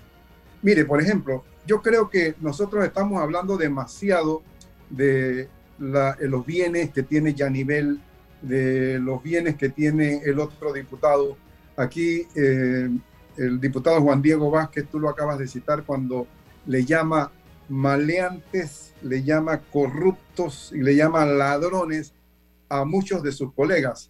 [0.62, 4.44] Mire, por ejemplo, yo creo que nosotros estamos hablando demasiado
[4.90, 5.48] de
[5.80, 8.02] los bienes que tiene Yanivel,
[8.42, 11.38] de los bienes que tiene el otro diputado.
[11.78, 12.90] Aquí eh,
[13.38, 16.28] el diputado Juan Diego Vázquez, tú lo acabas de citar, cuando
[16.66, 17.32] le llama
[17.70, 22.14] maleantes, le llama corruptos y le llama ladrones
[22.68, 24.10] a muchos de sus colegas.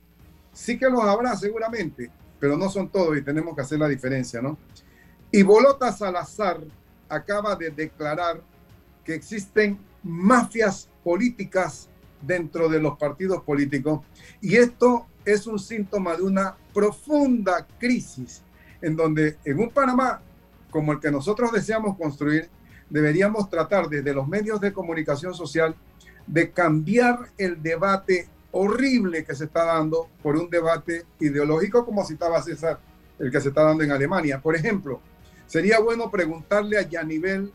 [0.53, 4.41] Sí que los habrá seguramente, pero no son todos y tenemos que hacer la diferencia,
[4.41, 4.57] ¿no?
[5.31, 6.61] Y Bolota Salazar
[7.07, 8.41] acaba de declarar
[9.03, 11.89] que existen mafias políticas
[12.21, 14.01] dentro de los partidos políticos
[14.41, 18.41] y esto es un síntoma de una profunda crisis
[18.81, 20.21] en donde en un Panamá
[20.69, 22.49] como el que nosotros deseamos construir,
[22.89, 25.75] deberíamos tratar desde los medios de comunicación social
[26.27, 32.41] de cambiar el debate horrible que se está dando por un debate ideológico como citaba
[32.41, 32.79] César,
[33.19, 34.39] el que se está dando en Alemania.
[34.41, 35.01] Por ejemplo,
[35.47, 37.51] sería bueno preguntarle a Yanivel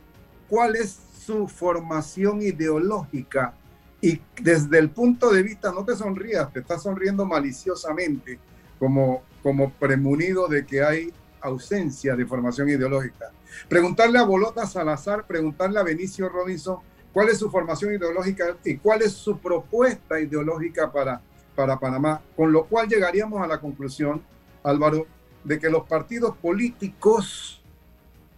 [0.49, 3.55] cuál es su formación ideológica
[4.01, 8.39] y desde el punto de vista, no te sonrías, te estás sonriendo maliciosamente,
[8.79, 11.13] como, como premunido de que hay
[11.45, 13.31] ausencia de formación ideológica.
[13.69, 16.79] Preguntarle a Bolota Salazar, preguntarle a Benicio Robinson
[17.13, 21.21] cuál es su formación ideológica y cuál es su propuesta ideológica para,
[21.55, 24.23] para Panamá, con lo cual llegaríamos a la conclusión,
[24.63, 25.07] Álvaro,
[25.45, 27.63] de que los partidos políticos,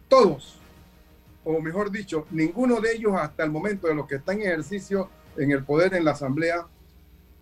[0.09, 0.61] todos,
[1.45, 5.09] o mejor dicho, ninguno de ellos hasta el momento de los que están en ejercicio
[5.37, 6.67] en el poder en la Asamblea,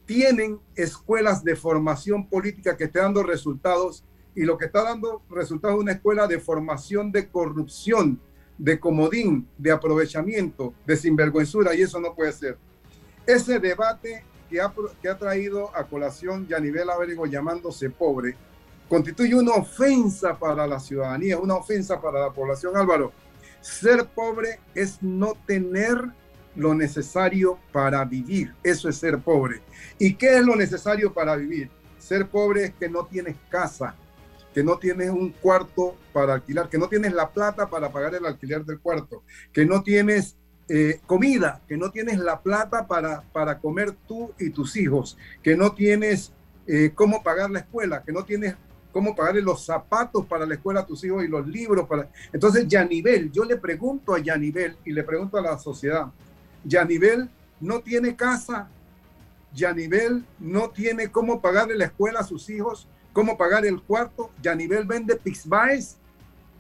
[0.05, 5.77] tienen escuelas de formación política que estén dando resultados y lo que está dando resultados
[5.77, 8.20] es una escuela de formación de corrupción,
[8.59, 12.59] de comodín, de aprovechamiento, de sinvergüenzura, y eso no puede ser.
[13.27, 18.37] Ese debate que ha, que ha traído a colación Yanivel Abrego llamándose pobre,
[18.88, 23.12] constituye una ofensa para la ciudadanía, una ofensa para la población, Álvaro.
[23.61, 25.97] Ser pobre es no tener
[26.55, 29.62] lo necesario para vivir, eso es ser pobre.
[29.99, 31.70] ¿Y qué es lo necesario para vivir?
[31.99, 33.97] Ser pobre es que no tienes casa,
[34.54, 38.24] que no tienes un cuarto para alquilar, que no tienes la plata para pagar el
[38.24, 40.36] alquiler del cuarto, que no tienes
[40.68, 45.56] eh, comida, que no tienes la plata para, para comer tú y tus hijos, que
[45.56, 46.32] no tienes
[46.68, 48.54] eh, cómo pagar la escuela, que no tienes
[48.92, 52.08] cómo pagarle los zapatos para la escuela a tus hijos y los libros para...
[52.32, 56.06] Entonces, Yanivel, yo le pregunto a Yanivel y le pregunto a la sociedad,
[56.64, 57.28] Yanivel
[57.60, 58.68] no tiene casa,
[59.52, 64.31] Yanivel no tiene cómo pagarle la escuela a sus hijos, cómo pagar el cuarto.
[64.42, 65.96] Yanivel vende Pixbaes.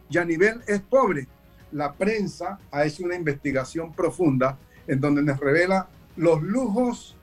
[0.08, 1.28] Yanivel es pobre.
[1.72, 4.56] La prensa ha hecho una investigación profunda
[4.86, 7.16] en donde nos revela los lujos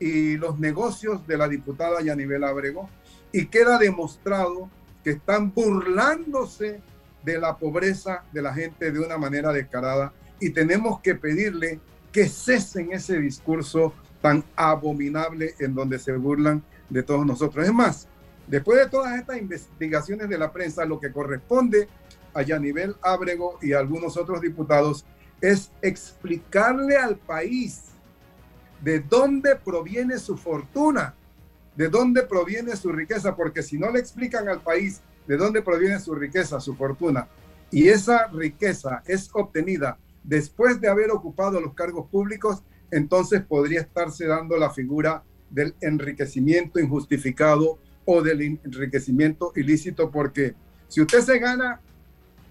[0.00, 2.90] y los negocios de la diputada Yanivel Abrego
[3.30, 4.68] y queda demostrado
[5.04, 6.80] que están burlándose
[7.24, 11.78] de la pobreza de la gente de una manera descarada y tenemos que pedirle
[12.10, 17.64] que cesen ese discurso tan abominable en donde se burlan de todos nosotros.
[17.64, 18.08] Es más,
[18.52, 21.88] Después de todas estas investigaciones de la prensa, lo que corresponde
[22.34, 25.06] a Yanivel Ábrego y a algunos otros diputados
[25.40, 27.84] es explicarle al país
[28.82, 31.14] de dónde proviene su fortuna,
[31.76, 35.98] de dónde proviene su riqueza, porque si no le explican al país de dónde proviene
[35.98, 37.28] su riqueza, su fortuna,
[37.70, 44.26] y esa riqueza es obtenida después de haber ocupado los cargos públicos, entonces podría estarse
[44.26, 50.54] dando la figura del enriquecimiento injustificado o del enriquecimiento ilícito, porque
[50.88, 51.80] si usted se gana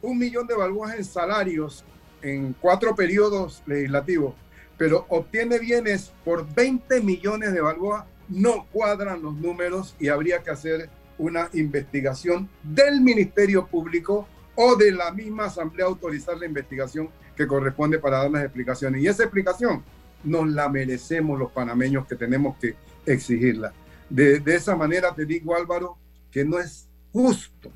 [0.02, 1.86] un millón de balboas en salarios
[2.22, 4.36] en cuatro periodos legislativos,
[4.78, 10.52] pero obtiene bienes por 20 millones de balboas, no cuadran los números y habría que
[10.52, 17.46] hacer una investigación del Ministerio Público o de la misma Asamblea autorizar la investigación que
[17.46, 19.02] corresponde para dar las explicaciones.
[19.02, 19.84] Y esa explicación
[20.24, 22.76] nos la merecemos los panameños que tenemos que
[23.06, 23.74] exigirla.
[24.12, 25.98] De, de esa manera te digo, Álvaro,
[26.30, 27.72] que no es justo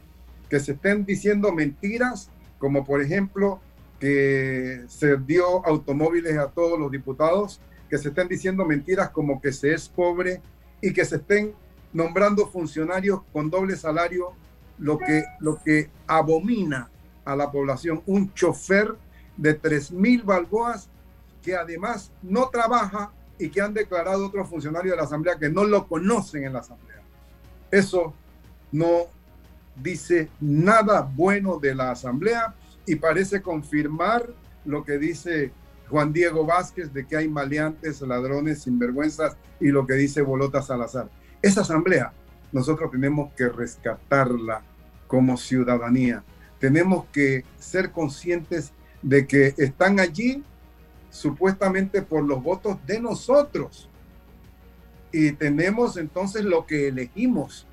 [0.49, 2.29] que se estén diciendo mentiras,
[2.59, 3.59] como por ejemplo
[3.99, 9.53] que se dio automóviles a todos los diputados, que se estén diciendo mentiras como que
[9.53, 10.41] se es pobre
[10.81, 11.53] y que se estén
[11.93, 14.33] nombrando funcionarios con doble salario,
[14.77, 16.89] lo que, lo que abomina
[17.23, 18.93] a la población, un chofer
[19.37, 20.89] de 3.000 balboas
[21.41, 25.63] que además no trabaja y que han declarado otros funcionarios de la Asamblea que no
[25.63, 27.01] lo conocen en la Asamblea.
[27.71, 28.13] Eso
[28.71, 29.07] no
[29.75, 32.55] dice nada bueno de la Asamblea
[32.85, 34.29] y parece confirmar
[34.63, 35.51] lo que dice
[35.89, 41.09] Juan Diego Vázquez de que hay maleantes, ladrones, sinvergüenzas y lo que dice Bolota Salazar.
[41.41, 42.11] Esa asamblea
[42.51, 44.61] nosotros tenemos que rescatarla
[45.07, 46.23] como ciudadanía.
[46.59, 48.71] Tenemos que ser conscientes
[49.01, 50.43] de que están allí
[51.15, 53.89] supuestamente por los votos de nosotros.
[55.13, 57.65] Y tenemos entonces lo que elegimos.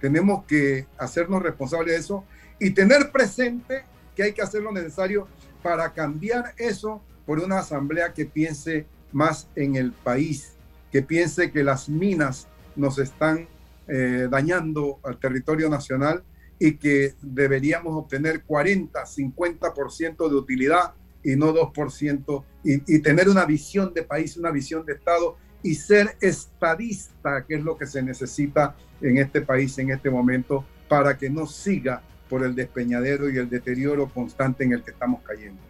[0.00, 2.24] Tenemos que hacernos responsables de eso
[2.58, 3.84] y tener presente
[4.16, 5.28] que hay que hacer lo necesario
[5.62, 10.54] para cambiar eso por una asamblea que piense más en el país,
[10.90, 13.46] que piense que las minas nos están
[13.88, 16.24] eh, dañando al territorio nacional
[16.58, 23.44] y que deberíamos obtener 40, 50% de utilidad y no 2%, y, y tener una
[23.44, 28.02] visión de país, una visión de Estado y ser estadista, que es lo que se
[28.02, 33.36] necesita en este país en este momento para que no siga por el despeñadero y
[33.36, 35.60] el deterioro constante en el que estamos cayendo.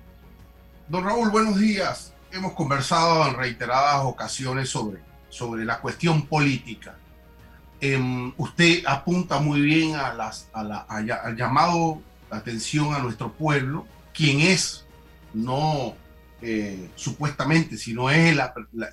[0.89, 2.13] Don Raúl, buenos días.
[2.33, 6.97] Hemos conversado en reiteradas ocasiones sobre, sobre la cuestión política.
[7.81, 13.87] Em, usted apunta muy bien a las, la, al llamado de atención a nuestro pueblo,
[14.13, 14.85] quien es,
[15.35, 15.95] no
[16.43, 18.37] eh, supuestamente, sino es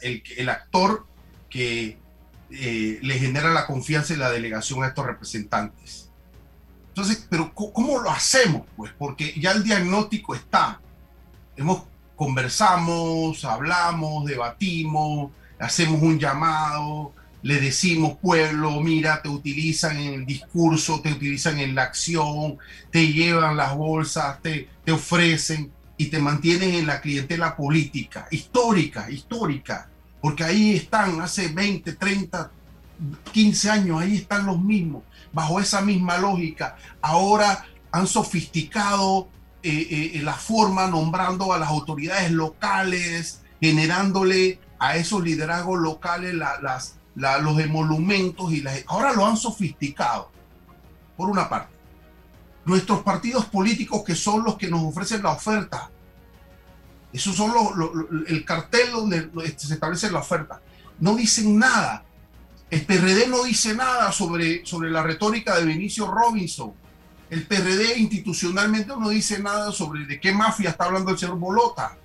[0.01, 1.05] el, el, actor
[1.49, 1.97] que
[2.51, 6.09] eh, le genera la confianza y la delegación a estos representantes.
[6.89, 8.63] Entonces, pero ¿cómo lo hacemos?
[8.75, 10.81] Pues porque ya el diagnóstico está.
[11.55, 11.83] Hemos
[12.17, 17.13] conversamos, hablamos, debatimos, hacemos un llamado,
[17.43, 22.57] le decimos pueblo, mira, te utilizan en el discurso, te utilizan en la acción,
[22.91, 29.09] te llevan las bolsas, te, te ofrecen y te mantienen en la clientela política, histórica,
[29.09, 29.89] histórica,
[30.21, 32.51] porque ahí están hace 20, 30,
[33.31, 39.27] 15 años, ahí están los mismos bajo esa misma lógica, ahora han sofisticado
[39.63, 46.35] eh, eh, la forma nombrando a las autoridades locales, generándole a esos liderazgos locales
[47.15, 50.31] los emolumentos y las, ahora lo han sofisticado,
[51.15, 51.76] por una parte.
[52.67, 55.89] Nuestros partidos políticos que son los que nos ofrecen la oferta,
[57.11, 57.89] esos son los,
[58.27, 60.61] el cartel donde se establece la oferta,
[60.99, 62.03] no dicen nada
[62.69, 66.73] el PRD no dice nada sobre, sobre la retórica de Benicio Robinson.
[67.29, 71.95] El PRD institucionalmente no dice nada sobre de qué mafia está hablando el señor Bolota.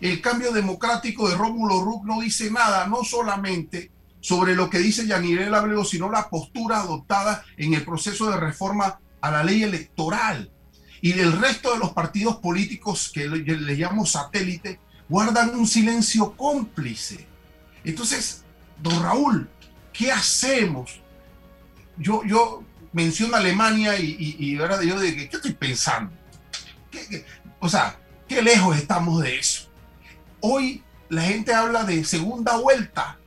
[0.00, 5.06] El cambio democrático de Rómulo Ruck no dice nada, no solamente sobre lo que dice
[5.06, 10.50] Yanirel Abrego, sino la postura adoptada en el proceso de reforma a la ley electoral.
[11.02, 16.36] Y del resto de los partidos políticos que le, le llamo satélite, guardan un silencio
[16.36, 17.26] cómplice.
[17.84, 18.44] Entonces,
[18.82, 19.48] don Raúl,
[19.92, 21.00] ¿qué hacemos?
[21.96, 26.12] Yo, yo menciono Alemania y, y, ahora yo de ¿qué estoy pensando?
[27.60, 27.98] o sea,
[28.28, 29.68] ¿qué lejos estamos de eso?
[30.40, 33.18] Hoy la gente habla de segunda vuelta.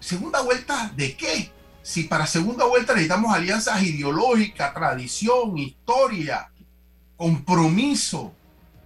[0.00, 1.52] ¿Segunda vuelta de qué?
[1.82, 6.50] Si para segunda vuelta necesitamos alianzas ideológicas, tradición, historia,
[7.16, 8.32] compromiso,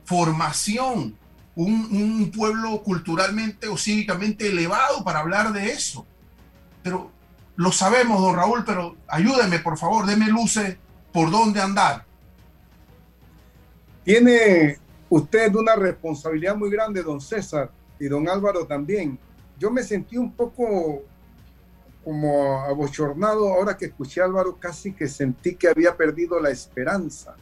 [0.04, 1.16] formación,
[1.54, 6.06] un, un pueblo culturalmente o cívicamente elevado para hablar de eso
[6.86, 7.10] pero
[7.56, 10.76] lo sabemos, don Raúl, pero ayúdeme, por favor, deme luces
[11.12, 12.04] por dónde andar.
[14.04, 14.78] Tiene
[15.08, 19.18] usted una responsabilidad muy grande, don César, y don Álvaro también.
[19.58, 21.02] Yo me sentí un poco
[22.06, 27.34] como abochornado ahora que escuché a Álvaro, casi que sentí que había perdido la esperanza.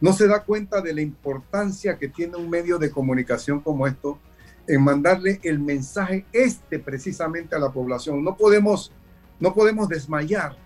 [0.00, 4.18] no se da cuenta de la importancia que tiene un medio de comunicación como esto
[4.66, 8.24] en mandarle el mensaje este precisamente a la población.
[8.24, 8.92] No podemos,
[9.40, 10.56] no podemos desmayar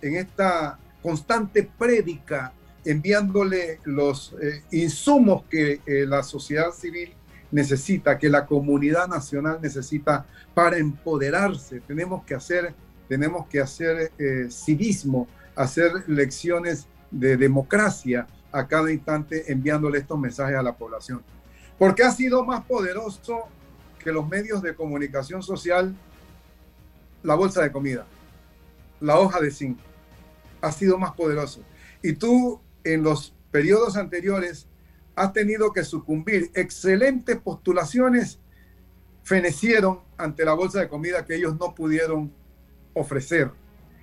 [0.00, 7.12] en esta constante prédica enviándole los eh, insumos que eh, la sociedad civil
[7.50, 10.24] necesita, que la comunidad nacional necesita
[10.54, 11.80] para empoderarse.
[11.80, 12.74] Tenemos que hacer,
[13.08, 20.56] tenemos que hacer eh, civismo, hacer lecciones de democracia a cada instante enviándole estos mensajes
[20.56, 21.22] a la población.
[21.78, 23.44] Porque ha sido más poderoso
[23.98, 25.94] que los medios de comunicación social
[27.22, 28.06] la bolsa de comida,
[29.00, 29.78] la hoja de zinc.
[30.60, 31.60] Ha sido más poderoso.
[32.02, 34.68] Y tú en los periodos anteriores
[35.16, 36.50] has tenido que sucumbir.
[36.54, 38.38] Excelentes postulaciones
[39.22, 42.32] fenecieron ante la bolsa de comida que ellos no pudieron
[42.96, 43.50] ofrecer.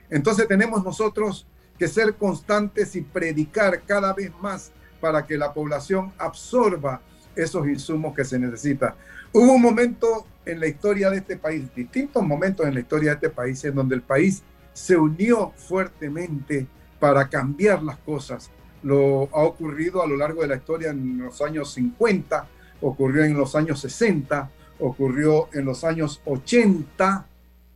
[0.10, 4.72] Entonces tenemos nosotros que ser constantes y predicar cada vez más
[5.02, 7.02] para que la población absorba
[7.36, 8.96] esos insumos que se necesita.
[9.34, 13.16] Hubo un momento en la historia de este país, distintos momentos en la historia de
[13.16, 16.68] este país, en donde el país se unió fuertemente
[17.00, 18.52] para cambiar las cosas.
[18.84, 22.48] Lo ha ocurrido a lo largo de la historia en los años 50,
[22.82, 27.28] ocurrió en los años 60, ocurrió en los años 80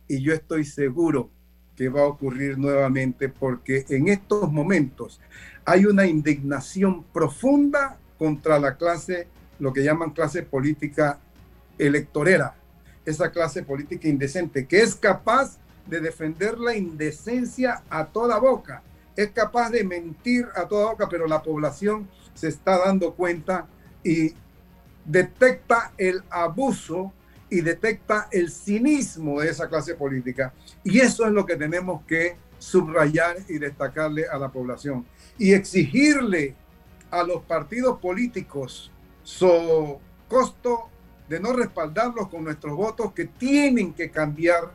[0.08, 1.30] y yo estoy seguro
[1.76, 5.20] que va a ocurrir nuevamente porque en estos momentos
[5.64, 9.28] hay una indignación profunda contra la clase,
[9.60, 11.20] lo que llaman clase política
[11.78, 12.56] electorera,
[13.04, 18.82] esa clase política indecente, que es capaz de defender la indecencia a toda boca,
[19.14, 23.66] es capaz de mentir a toda boca, pero la población se está dando cuenta
[24.02, 24.34] y
[25.04, 27.12] detecta el abuso
[27.50, 30.52] y detecta el cinismo de esa clase política.
[30.84, 35.06] Y eso es lo que tenemos que subrayar y destacarle a la población.
[35.38, 36.54] Y exigirle
[37.10, 38.90] a los partidos políticos
[39.22, 40.88] su costo
[41.28, 44.72] de no respaldarlos con nuestros votos, que tienen que cambiar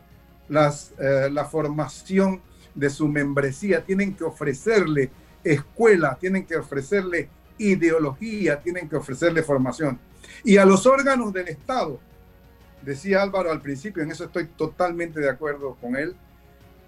[0.50, 2.42] las, eh, la formación
[2.76, 5.12] de su membresía, tienen que ofrecerle
[5.44, 10.00] escuela, tienen que ofrecerle ideología, tienen que ofrecerle formación.
[10.44, 12.00] Y a los órganos del Estado,
[12.84, 16.16] decía Álvaro al principio, en eso estoy totalmente de acuerdo con él,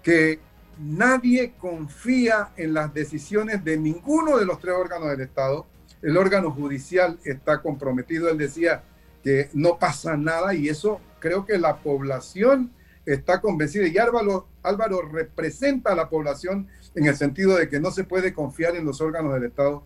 [0.02, 0.38] que
[0.78, 5.66] nadie confía en las decisiones de ninguno de los tres órganos del Estado.
[6.02, 8.82] El órgano judicial está comprometido, él decía
[9.22, 12.70] que no pasa nada y eso creo que la población
[13.04, 13.86] está convencida.
[13.86, 18.32] Y Álvaro, Álvaro representa a la población en el sentido de que no se puede
[18.32, 19.82] confiar en los órganos del Estado,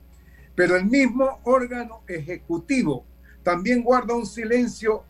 [0.54, 3.04] pero el mismo órgano ejecutivo
[3.42, 5.04] también guarda un silencio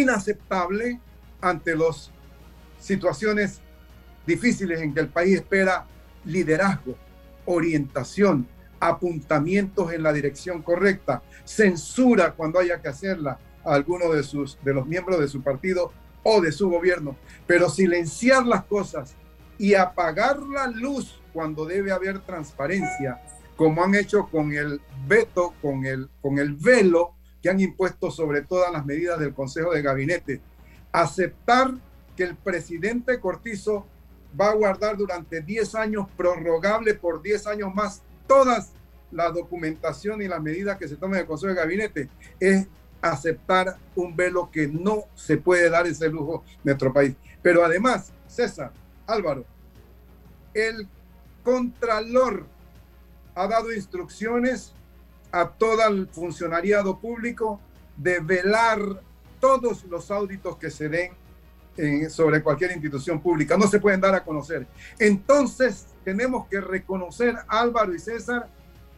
[0.00, 1.00] inaceptable
[1.40, 2.10] ante las
[2.78, 3.60] situaciones
[4.26, 5.86] difíciles en que el país espera
[6.24, 6.96] liderazgo,
[7.44, 8.46] orientación,
[8.80, 14.74] apuntamientos en la dirección correcta, censura cuando haya que hacerla a alguno de, sus, de
[14.74, 17.16] los miembros de su partido o de su gobierno,
[17.46, 19.14] pero silenciar las cosas
[19.58, 23.22] y apagar la luz cuando debe haber transparencia,
[23.56, 28.42] como han hecho con el veto, con el, con el velo que han impuesto sobre
[28.42, 30.40] todas las medidas del Consejo de Gabinete.
[30.92, 31.74] Aceptar
[32.16, 33.86] que el presidente Cortizo
[34.40, 38.72] va a guardar durante 10 años, prorrogable por 10 años más, todas
[39.10, 42.08] la documentación y las medidas que se tomen el Consejo de Gabinete,
[42.40, 42.66] es
[43.02, 47.14] aceptar un velo que no se puede dar ese lujo en nuestro país.
[47.42, 48.72] Pero además, César,
[49.06, 49.44] Álvaro,
[50.54, 50.86] el
[51.42, 52.46] Contralor
[53.34, 54.72] ha dado instrucciones
[55.32, 57.60] a todo el funcionariado público
[57.96, 58.80] de velar
[59.40, 61.12] todos los auditos que se den
[62.10, 63.56] sobre cualquier institución pública.
[63.56, 64.66] No se pueden dar a conocer.
[64.98, 68.48] Entonces, tenemos que reconocer, Álvaro y César,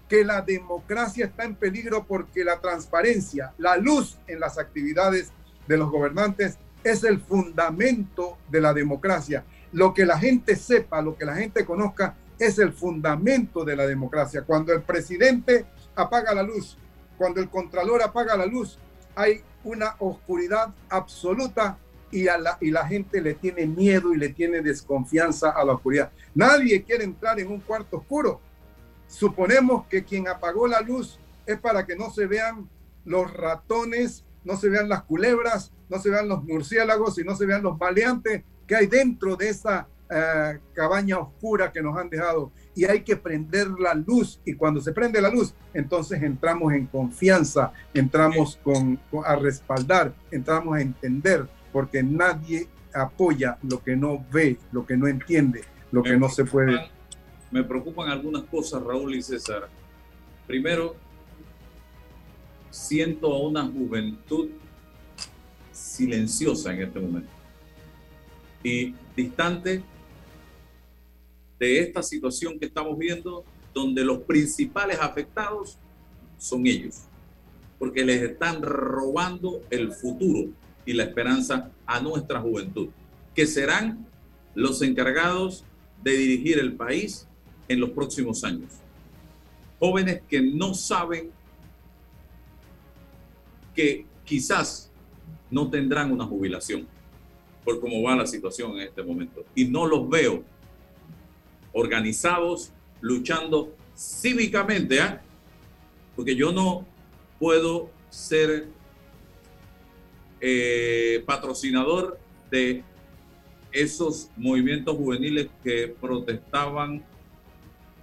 [0.09, 5.33] que la democracia está en peligro porque la transparencia, la luz en las actividades
[5.67, 9.45] de los gobernantes es el fundamento de la democracia.
[9.73, 13.87] Lo que la gente sepa, lo que la gente conozca, es el fundamento de la
[13.87, 14.43] democracia.
[14.43, 15.65] Cuando el presidente
[15.95, 16.77] apaga la luz,
[17.17, 18.79] cuando el contralor apaga la luz,
[19.15, 21.79] hay una oscuridad absoluta
[22.11, 25.73] y, a la, y la gente le tiene miedo y le tiene desconfianza a la
[25.73, 26.13] oscuridad.
[26.35, 28.41] Nadie quiere entrar en un cuarto oscuro.
[29.09, 32.69] Suponemos que quien apagó la luz es para que no se vean
[33.05, 37.47] los ratones, no se vean las culebras, no se vean los murciélagos y no se
[37.47, 42.53] vean los maleantes que hay dentro de esa eh, cabaña oscura que nos han dejado
[42.75, 44.41] y hay que prender la luz.
[44.45, 50.77] Y cuando se prende la luz entonces entramos en confianza entramos con, a respaldar entramos
[50.77, 56.17] a entender porque nadie apoya lo que no ve lo que no entiende lo que
[56.17, 56.79] no se puede
[57.55, 59.69] me preocupan algunas cosas Raúl y César.
[60.45, 60.97] Primero,
[62.69, 64.49] siento a una juventud
[65.71, 67.31] silenciosa en este momento.
[68.65, 69.85] Y distante
[71.65, 75.79] de esta situación que estamos viendo, donde los principales afectados
[76.39, 77.03] son ellos,
[77.79, 80.51] porque les están robando el futuro
[80.85, 82.89] y la esperanza a nuestra juventud,
[83.35, 84.07] que serán
[84.55, 85.65] los encargados
[86.03, 87.27] de dirigir el país
[87.69, 88.71] en los próximos años.
[89.81, 91.31] Jóvenes que no saben
[93.75, 94.91] que quizás
[95.51, 96.87] no tendrán una jubilación
[97.65, 99.45] por cómo va la situación en este momento.
[99.55, 100.45] Y no los veo
[101.75, 102.73] organizados,
[103.03, 105.21] luchando cívicamente, ¿ah?
[106.17, 106.87] porque yo no
[107.39, 108.69] puedo ser
[110.41, 112.19] eh, patrocinador
[112.51, 112.83] de
[113.73, 117.05] esos movimientos juveniles que protestaban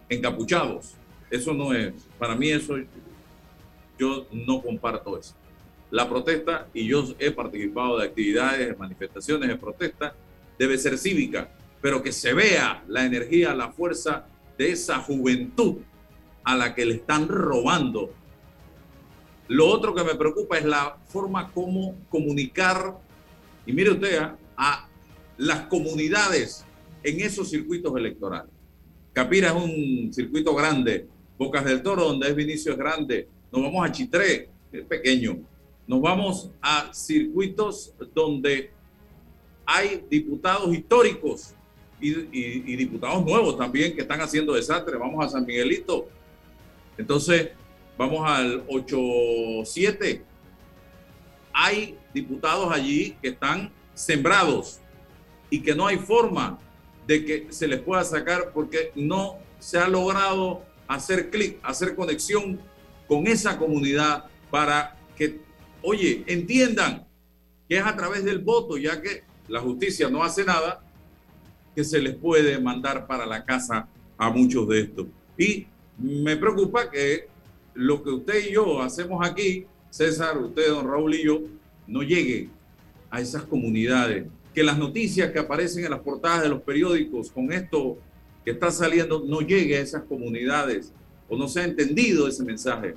[0.10, 0.94] encapuchados.
[1.30, 2.76] Eso no es, para mí eso,
[3.98, 5.34] yo no comparto eso.
[5.90, 10.14] La protesta, y yo he participado de actividades, de manifestaciones de protesta,
[10.60, 11.50] debe ser cívica,
[11.82, 14.26] pero que se vea la energía, la fuerza
[14.58, 15.78] de esa juventud
[16.44, 18.14] a la que le están robando.
[19.48, 22.98] Lo otro que me preocupa es la forma como comunicar,
[23.66, 24.38] y mire usted, ¿ah?
[24.56, 24.88] a
[25.38, 26.64] las comunidades
[27.04, 28.52] en esos circuitos electorales.
[29.12, 31.08] Capira es un circuito grande,
[31.38, 35.40] Bocas del Toro, donde es Vinicio es grande, nos vamos a Chitré, es pequeño,
[35.88, 38.72] nos vamos a circuitos donde
[39.66, 41.56] hay diputados históricos
[42.02, 44.98] y, diputados nuevos también que están haciendo desastre.
[44.98, 46.08] Vamos a San Miguelito.
[46.98, 47.50] Entonces,
[47.98, 50.22] vamos al 8-7.
[51.54, 54.80] Hay diputados allí que están sembrados
[55.50, 56.58] y que no hay forma
[57.06, 62.60] de que se les pueda sacar porque no se ha logrado hacer clic, hacer conexión
[63.08, 65.42] con esa comunidad para que,
[65.82, 67.08] oye, entiendan
[67.68, 70.84] que es a través del voto, ya que la justicia no hace nada,
[71.76, 75.08] que se les puede mandar para la casa a muchos de estos.
[75.38, 75.68] Y
[75.98, 77.28] me preocupa que
[77.74, 81.42] lo que usted y yo hacemos aquí, César, usted, don Raúl y yo,
[81.88, 82.50] no llegue
[83.10, 84.26] a esas comunidades.
[84.54, 87.98] Que las noticias que aparecen en las portadas de los periódicos con esto
[88.44, 90.92] que está saliendo no llegue a esas comunidades
[91.30, 92.96] o no se ha entendido ese mensaje.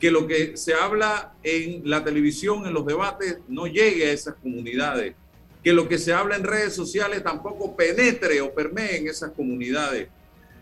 [0.00, 4.34] Que lo que se habla en la televisión, en los debates, no llegue a esas
[4.34, 5.14] comunidades
[5.66, 10.08] que lo que se habla en redes sociales tampoco penetre o permee en esas comunidades.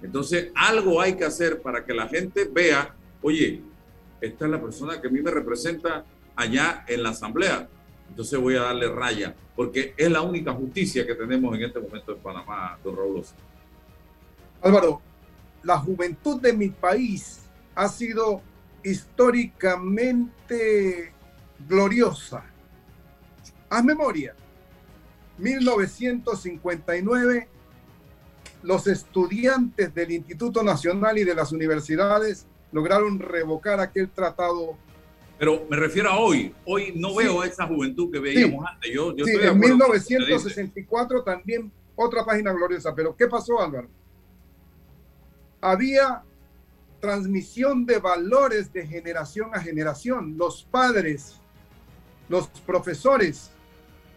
[0.03, 3.61] Entonces, algo hay que hacer para que la gente vea, oye,
[4.23, 7.69] esta es la persona que a mí me representa allá en la asamblea.
[8.09, 12.13] Entonces voy a darle raya, porque es la única justicia que tenemos en este momento
[12.13, 13.23] en Panamá, don Raúl.
[14.63, 15.03] Álvaro,
[15.65, 17.43] la juventud de mi país
[17.75, 18.41] ha sido
[18.83, 21.13] históricamente
[21.69, 22.43] gloriosa.
[23.69, 24.35] Haz memoria.
[25.39, 27.49] 1959,
[28.63, 34.77] los estudiantes del Instituto Nacional y de las universidades lograron revocar aquel tratado.
[35.39, 36.55] Pero me refiero a hoy.
[36.65, 38.91] Hoy no veo esa juventud que veíamos antes.
[38.93, 42.95] Yo, sí, en 1964 también otra página gloriosa.
[42.95, 43.89] Pero ¿qué pasó, Álvaro?
[45.61, 46.23] Había
[47.01, 50.37] transmisión de valores de generación a generación.
[50.39, 51.41] Los padres,
[52.29, 53.51] los profesores,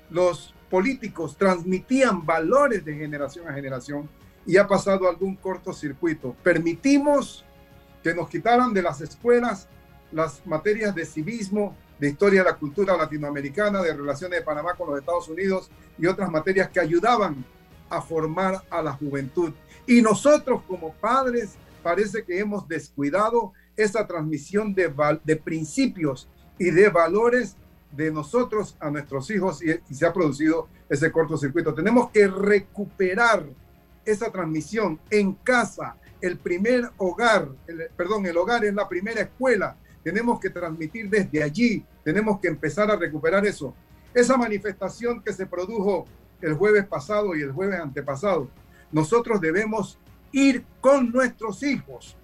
[0.09, 4.09] los políticos transmitían valores de generación a generación
[4.45, 6.35] y ha pasado algún cortocircuito.
[6.43, 7.45] Permitimos
[8.03, 9.67] que nos quitaran de las escuelas
[10.11, 14.89] las materias de civismo, de historia de la cultura latinoamericana, de relaciones de Panamá con
[14.89, 17.43] los Estados Unidos y otras materias que ayudaban
[17.89, 19.53] a formar a la juventud.
[19.85, 24.93] Y nosotros como padres parece que hemos descuidado esa transmisión de,
[25.23, 27.55] de principios y de valores
[27.91, 31.73] de nosotros a nuestros hijos y, se ha producido ese cortocircuito.
[31.73, 33.45] Tenemos que recuperar
[34.05, 37.49] esa transmisión en casa, el primer hogar,
[37.95, 39.75] perdón, el hogar es la primera escuela.
[40.03, 43.73] Tenemos que transmitir desde allí, tenemos que empezar a recuperar eso.
[44.13, 46.05] Esa manifestación que se produjo
[46.41, 48.49] el jueves pasado y el jueves antepasado,
[48.91, 49.99] nosotros debemos
[50.31, 52.15] ir con nuestros hijos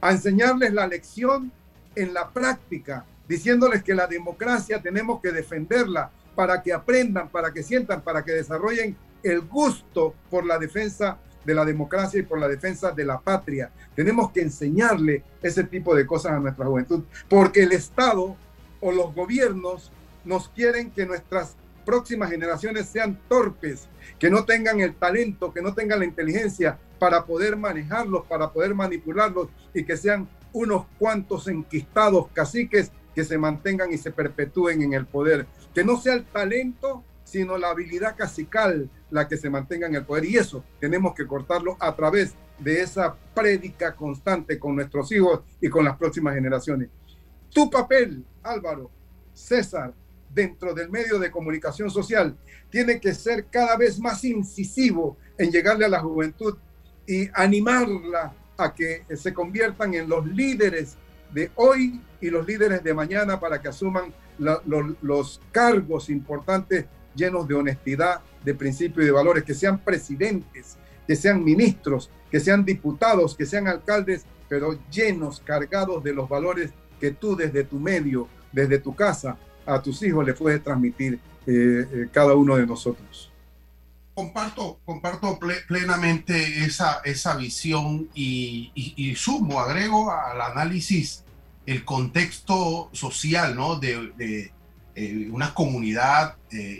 [0.00, 1.52] a enseñarles la lección
[1.94, 7.62] en la práctica, diciéndoles que la democracia tenemos que defenderla para que aprendan, para que
[7.62, 12.48] sientan, para que desarrollen el gusto por la defensa de la democracia y por la
[12.48, 13.70] defensa de la patria.
[13.94, 18.36] Tenemos que enseñarle ese tipo de cosas a nuestra juventud, porque el Estado
[18.80, 19.90] o los gobiernos
[20.24, 25.74] nos quieren que nuestras próximas generaciones sean torpes, que no tengan el talento, que no
[25.74, 32.28] tengan la inteligencia para poder manejarlos, para poder manipularlos y que sean unos cuantos enquistados
[32.32, 35.46] caciques que se mantengan y se perpetúen en el poder.
[35.74, 40.04] Que no sea el talento, sino la habilidad cacical la que se mantenga en el
[40.04, 40.24] poder.
[40.24, 45.68] Y eso tenemos que cortarlo a través de esa prédica constante con nuestros hijos y
[45.68, 46.88] con las próximas generaciones.
[47.50, 48.90] Tu papel, Álvaro,
[49.32, 49.92] César,
[50.34, 52.36] dentro del medio de comunicación social,
[52.70, 56.56] tiene que ser cada vez más incisivo en llegarle a la juventud
[57.06, 60.96] y animarla a que se conviertan en los líderes
[61.32, 67.54] de hoy y los líderes de mañana para que asuman los cargos importantes llenos de
[67.54, 70.76] honestidad, de principios y de valores, que sean presidentes,
[71.06, 76.72] que sean ministros, que sean diputados, que sean alcaldes, pero llenos, cargados de los valores
[77.00, 81.14] que tú desde tu medio, desde tu casa, a tus hijos le puedes transmitir
[81.46, 83.31] eh, eh, cada uno de nosotros.
[84.14, 91.24] Comparto, comparto plenamente esa, esa visión y, sumo, agrego al análisis
[91.64, 93.76] el contexto social ¿no?
[93.76, 94.52] de,
[94.94, 96.36] eh, una comunidad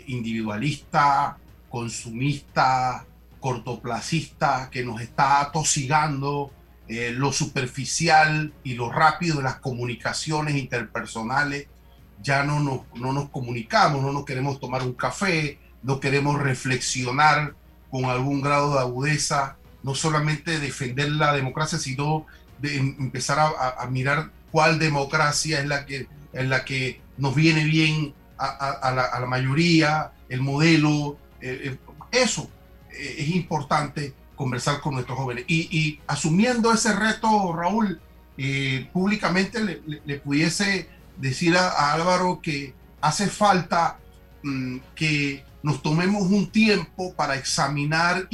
[0.07, 1.37] individualista,
[1.69, 3.05] consumista,
[3.39, 6.51] cortoplacista, que nos está atosigando
[6.87, 11.67] lo superficial y lo rápido de las comunicaciones interpersonales
[12.23, 17.55] ya no nos, no nos comunicamos, no nos queremos tomar un café, no queremos reflexionar
[17.91, 22.25] con algún grado de agudeza, no solamente defender la democracia, sino
[22.63, 28.13] em, empezar a, mirar cuál democracia es la que, es la que nos viene bien
[28.37, 31.77] a, la, mayoría, el modelo, eh, eh,
[32.11, 32.49] eso
[32.91, 35.45] eh, es importante conversar con nuestros jóvenes.
[35.47, 38.01] Y, asumiendo ese reto, Raúl,
[38.91, 43.99] públicamente le, le pudiese decir a, Álvaro que hace falta
[44.43, 48.27] mm, que nos tomemos un tiempo para examinar,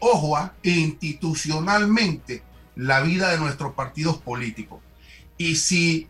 [0.00, 2.42] ojo, ah, institucionalmente
[2.76, 4.80] la vida de nuestros partidos políticos.
[5.38, 6.08] Y si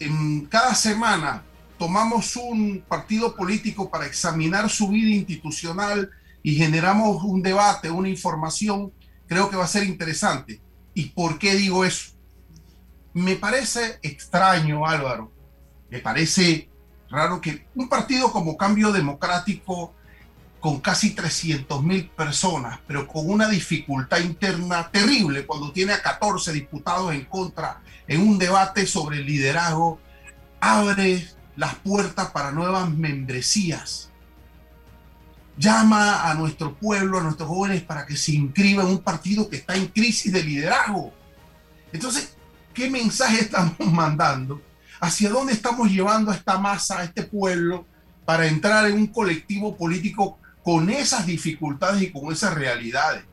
[0.00, 1.44] en cada semana
[1.78, 6.10] tomamos un partido político para examinar su vida institucional
[6.42, 8.92] y generamos un debate, una información,
[9.28, 10.60] creo que va a ser interesante.
[10.94, 12.10] ¿Y por qué digo eso?
[13.14, 15.30] Me parece extraño, Álvaro,
[15.90, 16.68] me parece
[17.12, 19.94] raro que un partido como Cambio Democrático,
[20.60, 26.52] con casi 300 mil personas, pero con una dificultad interna terrible cuando tiene a 14
[26.52, 30.00] diputados en contra en un debate sobre el liderazgo,
[30.60, 34.10] abre las puertas para nuevas membresías.
[35.58, 39.56] Llama a nuestro pueblo, a nuestros jóvenes para que se inscriban en un partido que
[39.56, 41.12] está en crisis de liderazgo.
[41.92, 42.36] Entonces,
[42.72, 44.62] ¿qué mensaje estamos mandando?
[45.02, 47.84] Hacia dónde estamos llevando a esta masa, a este pueblo,
[48.24, 53.24] para entrar en un colectivo político con esas dificultades y con esas realidades.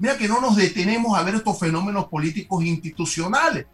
[0.00, 3.66] Mira que no nos detenemos a ver estos fenómenos políticos institucionales.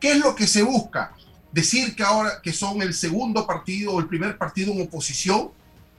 [0.00, 1.14] ¿Qué es lo que se busca?
[1.52, 5.52] Decir que ahora que son el segundo partido o el primer partido en oposición,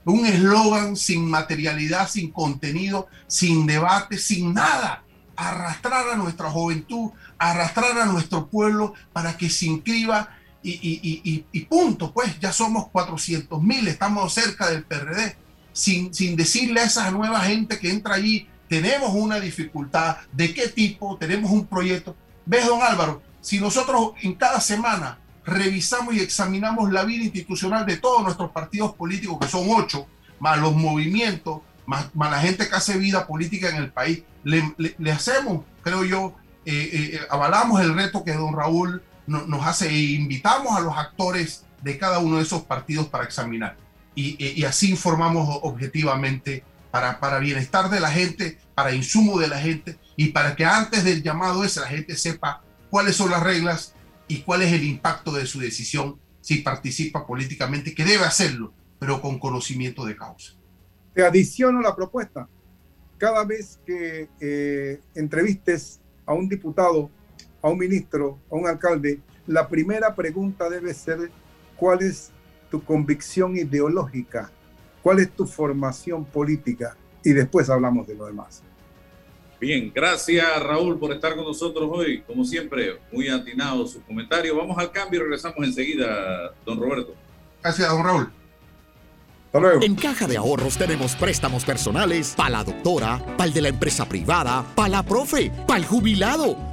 [0.04, 5.04] un eslogan sin materialidad, sin contenido, sin debate, sin nada.
[5.36, 10.34] Arrastrar a nuestra juventud, arrastrar a nuestro pueblo para que se inscriba
[10.70, 15.36] y, punto, pues ya somos 400 mil, estamos cerca del PRD,
[15.72, 20.68] sin, sin decirle a esa nueva gente que entra allí, tenemos una dificultad, de qué
[20.68, 22.14] tipo, tenemos un proyecto.
[22.44, 23.22] ¿Ves, don Álvaro?
[23.40, 28.94] Si nosotros en cada semana revisamos y examinamos la vida institucional de todos nuestros partidos
[28.94, 30.06] políticos, que son ocho,
[30.38, 35.64] más los movimientos, más, la gente que hace vida política en el país, le, hacemos,
[35.82, 40.76] creo yo, eh, eh, eh, avalamos el reto que don Raúl nos hace, e invitamos
[40.76, 43.76] a los actores de cada uno de esos partidos para examinar.
[44.14, 49.96] Y, así informamos objetivamente para, para bienestar de la gente, para insumo de la gente
[50.16, 53.94] y para que antes del llamado ese la gente sepa cuáles son las reglas
[54.26, 59.20] y cuál es el impacto de su decisión si participa políticamente, que debe hacerlo, pero
[59.20, 60.54] con conocimiento de causa.
[61.14, 62.48] Te adiciono la propuesta.
[63.18, 67.10] Cada vez que eh, entrevistes a un diputado
[67.62, 71.30] a un ministro, a un alcalde, la primera pregunta debe ser
[71.76, 72.30] cuál es
[72.70, 74.50] tu convicción ideológica,
[75.02, 78.62] cuál es tu formación política y después hablamos de lo demás.
[79.60, 82.22] Bien, gracias Raúl por estar con nosotros hoy.
[82.22, 84.56] Como siempre, muy atinado su comentario.
[84.56, 87.14] Vamos al cambio y regresamos enseguida, don Roberto.
[87.62, 88.32] Gracias, don Raúl.
[89.80, 94.06] En Caja de Ahorros tenemos préstamos personales para la doctora, para el de la empresa
[94.06, 96.56] privada, para la profe, para el jubilado,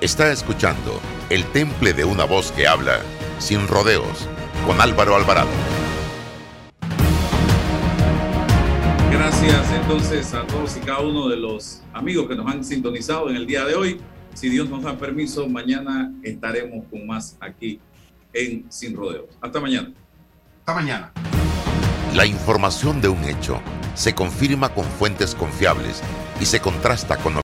[0.00, 0.98] Está escuchando
[1.28, 3.00] El Temple de una voz que habla
[3.38, 4.26] sin rodeos
[4.66, 5.50] con Álvaro Alvarado.
[9.10, 13.36] Gracias entonces a todos y cada uno de los amigos que nos han sintonizado en
[13.36, 14.00] el día de hoy.
[14.32, 17.78] Si Dios nos da permiso, mañana estaremos con más aquí
[18.32, 19.26] en Sin Rodeos.
[19.38, 19.92] Hasta mañana.
[20.60, 21.12] Hasta mañana.
[22.14, 23.60] La información de un hecho
[23.94, 26.00] se confirma con fuentes confiables
[26.40, 27.36] y se contrasta con